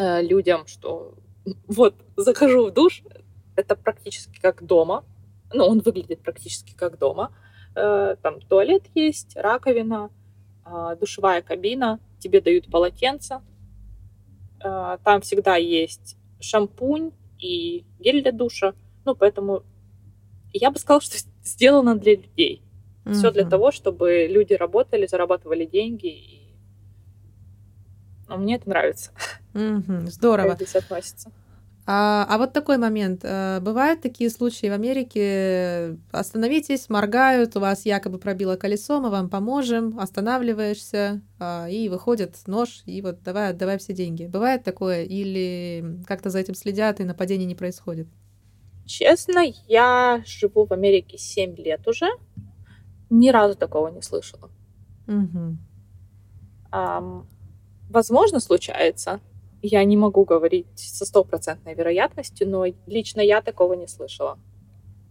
э, 0.00 0.22
людям, 0.22 0.66
что 0.66 1.14
вот 1.66 1.94
захожу 2.16 2.66
в 2.66 2.72
душ, 2.72 3.02
это 3.56 3.76
практически 3.76 4.40
как 4.40 4.64
дома, 4.64 5.04
ну, 5.52 5.64
он 5.66 5.80
выглядит 5.80 6.22
практически 6.22 6.74
как 6.74 6.98
дома. 6.98 7.32
Э, 7.74 8.16
там 8.22 8.40
туалет 8.40 8.84
есть, 8.94 9.36
раковина, 9.36 10.10
э, 10.64 10.96
душевая 10.98 11.42
кабина, 11.42 12.00
тебе 12.18 12.40
дают 12.40 12.70
полотенце, 12.70 13.42
э, 14.64 14.98
там 15.04 15.20
всегда 15.20 15.56
есть 15.56 16.16
шампунь 16.40 17.12
и 17.38 17.84
гель 17.98 18.22
для 18.22 18.32
душа, 18.32 18.74
ну, 19.04 19.14
поэтому 19.14 19.62
я 20.52 20.70
бы 20.70 20.78
сказала, 20.78 21.02
что 21.02 21.18
сделано 21.44 21.94
для 21.96 22.16
людей. 22.16 22.62
Mm-hmm. 23.04 23.12
Все 23.12 23.30
для 23.30 23.48
того, 23.48 23.70
чтобы 23.70 24.26
люди 24.30 24.54
работали, 24.54 25.06
зарабатывали 25.06 25.64
деньги 25.64 26.06
и 26.06 26.40
но 28.30 28.36
мне 28.36 28.54
это 28.54 28.68
нравится. 28.68 29.10
Угу, 29.54 30.06
здорово. 30.06 30.54
Здесь 30.54 30.76
относится. 30.76 31.30
А, 31.86 32.24
а 32.28 32.38
вот 32.38 32.52
такой 32.52 32.78
момент. 32.78 33.22
Э, 33.24 33.58
бывают 33.60 34.00
такие 34.00 34.30
случаи 34.30 34.68
в 34.68 34.72
Америке, 34.72 35.98
остановитесь, 36.12 36.88
моргают, 36.88 37.56
у 37.56 37.60
вас 37.60 37.84
якобы 37.84 38.18
пробило 38.18 38.54
колесо, 38.56 39.00
мы 39.00 39.10
вам 39.10 39.28
поможем, 39.28 39.98
останавливаешься, 39.98 41.20
а, 41.40 41.66
и 41.68 41.88
выходит 41.88 42.36
нож, 42.46 42.82
и 42.86 43.02
вот 43.02 43.22
давай, 43.24 43.50
отдавай 43.50 43.78
все 43.78 43.92
деньги. 43.92 44.26
Бывает 44.26 44.62
такое? 44.62 45.04
Или 45.04 46.00
как-то 46.06 46.30
за 46.30 46.38
этим 46.38 46.54
следят, 46.54 47.00
и 47.00 47.04
нападений 47.04 47.46
не 47.46 47.56
происходит? 47.56 48.06
Честно, 48.86 49.42
я 49.66 50.22
живу 50.26 50.66
в 50.66 50.72
Америке 50.72 51.18
7 51.18 51.56
лет 51.56 51.88
уже. 51.88 52.06
Ни 53.08 53.30
разу 53.30 53.56
такого 53.56 53.88
не 53.88 54.02
слышала. 54.02 54.50
Угу. 55.08 55.56
Um, 56.72 57.26
возможно, 57.88 58.38
случается. 58.38 59.20
Я 59.62 59.84
не 59.84 59.96
могу 59.96 60.24
говорить 60.24 60.66
со 60.74 61.04
стопроцентной 61.04 61.74
вероятностью, 61.74 62.48
но 62.48 62.64
лично 62.86 63.20
я 63.20 63.42
такого 63.42 63.74
не 63.74 63.86
слышала. 63.86 64.38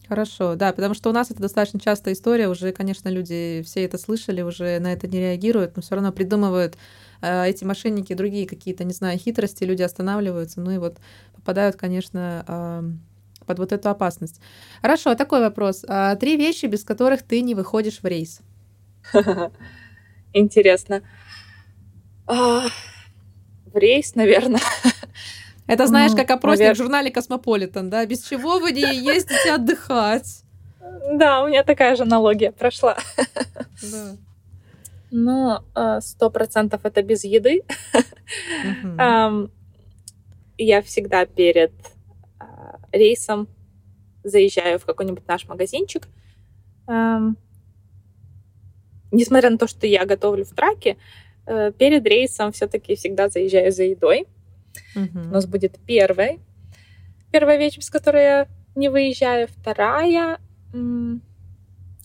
Хорошо, 0.07 0.55
да, 0.55 0.73
потому 0.73 0.95
что 0.95 1.11
у 1.11 1.13
нас 1.13 1.29
это 1.29 1.39
достаточно 1.39 1.79
частая 1.79 2.15
история, 2.15 2.49
уже, 2.49 2.71
конечно, 2.71 3.09
люди 3.09 3.61
все 3.63 3.85
это 3.85 3.99
слышали, 3.99 4.41
уже 4.41 4.79
на 4.79 4.91
это 4.91 5.07
не 5.07 5.19
реагируют, 5.19 5.75
но 5.75 5.83
все 5.83 5.93
равно 5.93 6.11
придумывают 6.11 6.77
э, 7.21 7.47
эти 7.47 7.63
мошенники 7.63 8.15
другие 8.15 8.47
какие-то, 8.47 8.83
не 8.85 8.93
знаю, 8.93 9.19
хитрости, 9.19 9.63
люди 9.65 9.83
останавливаются, 9.83 10.61
ну 10.61 10.71
и 10.71 10.79
вот 10.79 10.97
попадают, 11.35 11.75
конечно, 11.75 12.43
э, 12.47 12.83
под 13.45 13.59
вот 13.59 13.71
эту 13.71 13.89
опасность. 13.89 14.41
Хорошо, 14.81 15.13
такой 15.13 15.41
вопрос. 15.41 15.85
А, 15.87 16.15
три 16.15 16.37
вещи, 16.37 16.65
без 16.65 16.83
которых 16.83 17.21
ты 17.21 17.41
не 17.41 17.53
выходишь 17.53 17.99
в 18.01 18.05
рейс. 18.05 18.41
Интересно. 20.33 21.03
В 23.73 23.77
рейс, 23.77 24.15
наверное. 24.15 24.61
Это 25.67 25.85
знаешь, 25.87 26.13
как 26.15 26.31
опросник 26.31 26.61
Навер... 26.61 26.75
в 26.75 26.77
журнале 26.77 27.11
Космополитен, 27.11 27.89
да? 27.89 28.05
Без 28.05 28.23
чего 28.23 28.59
вы 28.59 28.71
не 28.71 28.81
ездите 28.81 29.53
отдыхать? 29.53 30.43
Да, 31.13 31.43
у 31.43 31.47
меня 31.47 31.63
такая 31.63 31.95
же 31.95 32.03
аналогия 32.03 32.51
прошла. 32.51 32.97
Да. 33.81 34.15
Но 35.11 35.63
а, 35.75 36.01
сто 36.01 36.29
процентов 36.29 36.81
это 36.85 37.01
без 37.01 37.23
еды. 37.23 37.63
Я 40.61 40.81
всегда 40.81 41.25
перед 41.25 41.71
а, 42.39 42.79
рейсом 42.91 43.47
заезжаю 44.23 44.77
в 44.79 44.85
какой-нибудь 44.85 45.27
наш 45.27 45.47
магазинчик. 45.47 46.07
Несмотря 49.11 49.49
на 49.49 49.57
то, 49.57 49.67
что 49.67 49.87
я 49.87 50.05
готовлю 50.05 50.45
в 50.45 50.49
траке, 50.49 50.97
перед 51.77 52.05
рейсом 52.05 52.51
все-таки 52.51 52.95
всегда 52.95 53.29
заезжаю 53.29 53.71
за 53.71 53.83
едой. 53.83 54.27
Угу. 54.95 55.19
У 55.19 55.33
нас 55.33 55.45
будет 55.45 55.79
первая. 55.85 56.37
Первая 57.31 57.57
вещь, 57.57 57.79
с 57.79 57.89
которой 57.89 58.23
я 58.23 58.47
не 58.75 58.89
выезжаю. 58.89 59.47
Вторая 59.47 60.39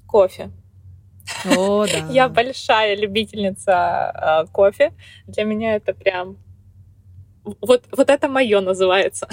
кофе. 0.07 0.50
О, 1.57 1.87
да. 1.92 2.09
я 2.11 2.28
большая 2.28 2.96
любительница 2.96 4.44
э, 4.44 4.52
кофе. 4.52 4.92
Для 5.26 5.44
меня 5.44 5.76
это 5.76 5.92
прям 5.92 6.37
вот, 7.61 7.85
вот 7.92 8.11
это 8.11 8.28
мое 8.28 8.61
называется. 8.61 9.28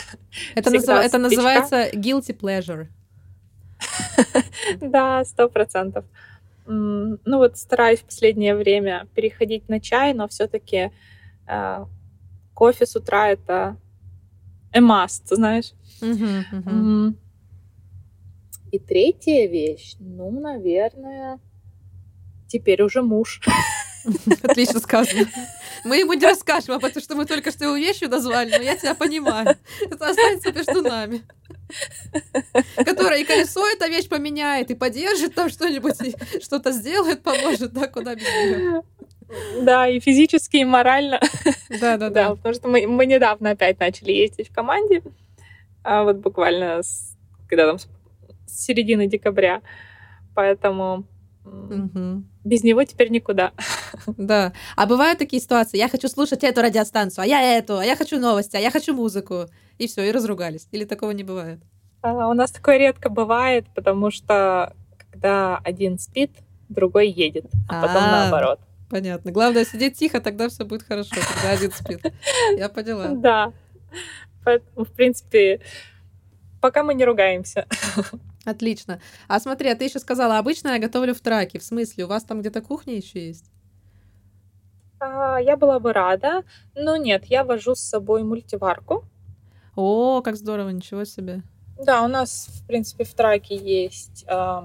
Это, 0.56 0.69
назыв... 0.69 0.89
это 0.89 1.17
называется 1.17 1.89
guilty 1.93 2.38
pleasure. 2.38 2.88
да, 4.82 5.24
сто 5.26 5.50
процентов 5.50 6.06
ну 6.65 7.38
вот 7.38 7.58
стараюсь 7.58 8.00
в 8.00 8.06
последнее 8.06 8.56
время 8.56 9.08
переходить 9.15 9.67
на 9.69 9.80
чай, 9.80 10.13
но 10.13 10.28
все-таки 10.28 10.91
э, 11.47 11.86
кофе 12.54 12.86
с 12.86 12.95
утра 12.95 13.30
это 13.30 13.78
a 14.74 14.80
must, 14.80 15.24
знаешь. 15.36 15.74
Uh-huh, 16.02 16.43
uh-huh. 16.52 17.13
И 18.71 18.80
третья 18.80 19.47
вещь, 19.47 19.95
ну, 20.00 20.32
наверное, 20.32 21.39
теперь 22.47 22.82
уже 22.82 23.02
муж. 23.02 23.41
Отлично 24.43 24.80
сказано. 24.80 25.28
Мы 25.84 25.97
ему 25.97 26.13
не 26.13 26.26
расскажем, 26.26 26.76
а 26.76 26.80
потому 26.80 27.02
что 27.02 27.15
мы 27.15 27.26
только 27.26 27.52
что 27.52 27.65
его 27.65 27.76
вещью 27.76 28.10
назвали, 28.10 28.52
но 28.52 28.63
я 28.63 28.76
тебя 28.76 28.95
понимаю. 28.95 29.58
Это 29.82 30.10
останется 30.10 30.52
между 30.52 30.82
нами. 30.82 31.21
И 33.22 33.24
колесо 33.24 33.68
эта 33.68 33.88
вещь 33.88 34.10
поменяет, 34.10 34.72
и 34.72 34.76
поддержит 34.76 35.36
там 35.36 35.50
что-нибудь, 35.50 35.96
что-то 36.44 36.72
сделает, 36.72 37.24
поможет, 37.24 37.74
да, 37.74 37.88
куда 37.88 38.16
без 38.16 38.24
нее. 38.24 38.84
Да, 39.62 39.88
и 39.88 40.00
физически, 40.00 40.58
и 40.58 40.66
морально. 40.66 41.20
Да, 41.80 41.98
да, 41.98 42.10
да. 42.10 42.36
потому 42.36 42.54
что 42.54 42.68
мы, 42.68 42.86
мы 42.88 43.06
недавно 43.06 43.52
опять 43.52 43.80
начали 43.80 44.12
ездить 44.12 44.50
в 44.50 44.54
команде, 44.54 45.04
а 45.84 46.04
вот 46.04 46.18
буквально 46.18 46.84
с, 46.84 47.16
когда 47.48 47.66
там 47.68 47.80
с 47.80 47.88
середины 48.48 49.08
декабря. 49.08 49.62
Поэтому 50.36 51.06
Угу. 51.44 52.24
Без 52.44 52.64
него 52.64 52.84
теперь 52.84 53.10
никуда. 53.10 53.52
Да. 54.18 54.54
А 54.76 54.86
бывают 54.86 55.20
такие 55.20 55.42
ситуации, 55.42 55.78
я 55.78 55.90
хочу 55.90 56.08
слушать 56.08 56.44
эту 56.44 56.62
радиостанцию, 56.62 57.24
а 57.24 57.26
я 57.26 57.58
эту, 57.58 57.78
а 57.78 57.86
я 57.86 57.96
хочу 57.96 58.20
новости, 58.20 58.56
а 58.56 58.60
я 58.60 58.72
хочу 58.72 58.94
музыку. 58.94 59.48
И 59.78 59.88
все, 59.88 60.08
и 60.08 60.12
разругались. 60.12 60.68
Или 60.72 60.86
такого 60.86 61.12
не 61.12 61.24
бывает? 61.24 61.60
А, 62.02 62.28
у 62.28 62.34
нас 62.34 62.52
такое 62.52 62.78
редко 62.78 63.10
бывает, 63.10 63.66
потому 63.76 64.12
что 64.12 64.74
когда 65.12 65.58
один 65.64 66.00
спит, 66.00 66.32
другой 66.70 67.10
едет, 67.10 67.46
а 67.68 67.82
потом 67.82 68.04
А-а-а. 68.04 68.12
наоборот. 68.12 68.60
Понятно. 68.90 69.32
Главное 69.32 69.65
сидеть 69.65 69.98
тихо, 69.98 70.19
тогда 70.19 70.50
все 70.50 70.65
будет 70.65 70.84
хорошо, 70.84 71.15
когда 71.15 71.52
один 71.52 71.71
спит. 71.71 72.02
Я 72.58 72.69
поняла. 72.69 73.08
Да. 73.15 73.54
Поэтому, 74.44 74.86
в 74.86 74.92
принципе, 74.92 75.62
пока 76.62 76.84
мы 76.84 76.94
не 76.94 77.06
ругаемся. 77.06 77.67
Отлично. 78.46 79.00
А 79.28 79.40
смотри, 79.40 79.69
а 79.69 79.75
ты 79.75 79.86
еще 79.86 80.00
сказала, 80.00 80.40
обычно 80.40 80.69
я 80.69 80.80
готовлю 80.80 81.13
в 81.13 81.21
траке. 81.21 81.60
В 81.60 81.63
смысле, 81.63 82.06
у 82.06 82.08
вас 82.08 82.23
там 82.23 82.42
где-то 82.42 82.62
кухня 82.62 82.96
еще 82.96 83.28
есть? 83.28 83.52
А, 85.00 85.38
я 85.40 85.58
была 85.58 85.80
бы 85.80 85.94
рада, 85.94 86.44
но 86.75 86.96
нет, 86.96 87.25
я 87.25 87.44
вожу 87.44 87.75
с 87.75 87.82
собой 87.82 88.23
мультиварку. 88.23 89.06
О, 89.75 90.21
как 90.21 90.36
здорово, 90.36 90.69
ничего 90.69 91.06
себе. 91.06 91.44
Да, 91.86 92.04
у 92.04 92.08
нас, 92.08 92.48
в 92.48 92.67
принципе, 92.67 93.04
в 93.04 93.13
траке 93.13 93.56
есть 93.56 94.23
э, 94.27 94.62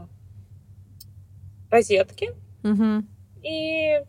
розетки. 1.71 2.35
Угу. 2.63 3.05
И 3.43 4.03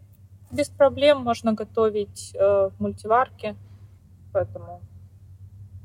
без 0.51 0.69
проблем 0.69 1.21
можно 1.21 1.53
готовить 1.53 2.31
э, 2.35 2.69
в 2.69 2.73
мультиварке. 2.79 3.55
Поэтому... 4.33 4.81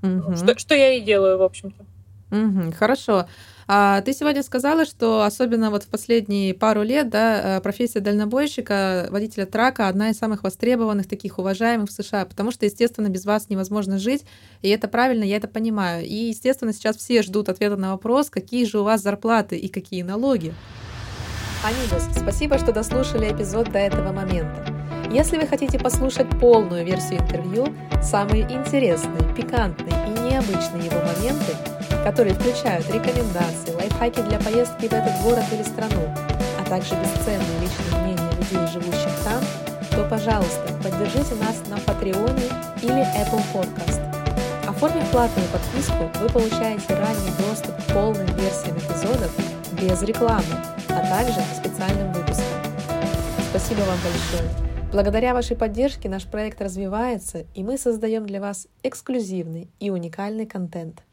Угу. 0.02 0.36
Что, 0.36 0.58
что 0.58 0.74
я 0.74 0.92
и 0.94 1.00
делаю, 1.00 1.38
в 1.38 1.42
общем-то. 1.42 1.84
Угу, 2.32 2.72
хорошо. 2.78 3.26
А 3.68 4.00
ты 4.00 4.12
сегодня 4.12 4.42
сказала, 4.42 4.84
что 4.84 5.22
особенно 5.22 5.70
вот 5.70 5.84
в 5.84 5.86
последние 5.86 6.52
пару 6.52 6.82
лет, 6.82 7.10
да, 7.10 7.58
э, 7.58 7.60
профессия 7.60 8.00
дальнобойщика, 8.00 9.06
водителя 9.10 9.46
трака 9.46 9.88
одна 9.88 10.10
из 10.10 10.18
самых 10.18 10.42
востребованных, 10.42 11.06
таких 11.06 11.38
уважаемых 11.38 11.90
в 11.90 11.92
США, 11.92 12.24
потому 12.24 12.50
что, 12.50 12.64
естественно, 12.64 13.08
без 13.08 13.24
вас 13.24 13.50
невозможно 13.50 13.98
жить, 13.98 14.24
и 14.62 14.68
это 14.68 14.88
правильно, 14.88 15.24
я 15.24 15.36
это 15.36 15.46
понимаю. 15.46 16.04
И, 16.04 16.14
естественно, 16.14 16.72
сейчас 16.72 16.96
все 16.96 17.22
ждут 17.22 17.48
ответа 17.48 17.76
на 17.76 17.92
вопрос, 17.92 18.30
какие 18.30 18.64
же 18.64 18.80
у 18.80 18.84
вас 18.84 19.02
зарплаты 19.02 19.56
и 19.56 19.68
какие 19.68 20.02
налоги. 20.02 20.54
Амигос, 21.64 22.08
спасибо, 22.16 22.58
что 22.58 22.72
дослушали 22.72 23.30
эпизод 23.30 23.70
до 23.70 23.78
этого 23.78 24.12
момента. 24.12 24.66
Если 25.12 25.36
вы 25.36 25.46
хотите 25.46 25.78
послушать 25.78 26.28
полную 26.40 26.84
версию 26.84 27.20
интервью, 27.20 27.66
самые 28.02 28.42
интересные, 28.42 29.22
пикантные 29.36 29.94
и 30.08 30.20
необычные 30.20 30.86
его 30.86 31.00
моменты, 31.00 31.54
которые 32.04 32.34
включают 32.34 32.86
рекомендации, 32.90 33.74
лайфхаки 33.74 34.22
для 34.22 34.38
поездки 34.40 34.86
в 34.88 34.92
этот 34.92 35.22
город 35.22 35.44
или 35.52 35.62
страну, 35.62 36.02
а 36.58 36.64
также 36.68 36.94
бесценные 36.96 37.60
личные 37.60 38.02
мнения 38.02 38.30
людей, 38.32 38.66
живущих 38.72 39.12
там, 39.24 39.42
то, 39.90 40.08
пожалуйста, 40.08 40.72
поддержите 40.82 41.34
нас 41.36 41.62
на 41.68 41.78
Патреоне 41.78 42.48
или 42.82 43.06
Apple 43.20 43.42
Podcast. 43.52 44.00
Оформив 44.66 45.08
платную 45.10 45.48
подписку, 45.48 46.10
вы 46.20 46.28
получаете 46.28 46.94
ранний 46.94 47.30
доступ 47.38 47.76
к 47.76 47.92
полным 47.92 48.26
версиям 48.36 48.76
эпизодов 48.78 49.30
без 49.80 50.02
рекламы, 50.02 50.44
а 50.88 51.06
также 51.08 51.40
к 51.40 51.56
специальным 51.56 52.12
выпускам. 52.12 52.46
Спасибо 53.50 53.80
вам 53.80 53.98
большое! 54.02 54.50
Благодаря 54.92 55.34
вашей 55.34 55.56
поддержке 55.56 56.08
наш 56.08 56.24
проект 56.26 56.60
развивается, 56.60 57.46
и 57.54 57.62
мы 57.62 57.78
создаем 57.78 58.26
для 58.26 58.40
вас 58.40 58.66
эксклюзивный 58.82 59.70
и 59.78 59.90
уникальный 59.90 60.46
контент– 60.46 61.02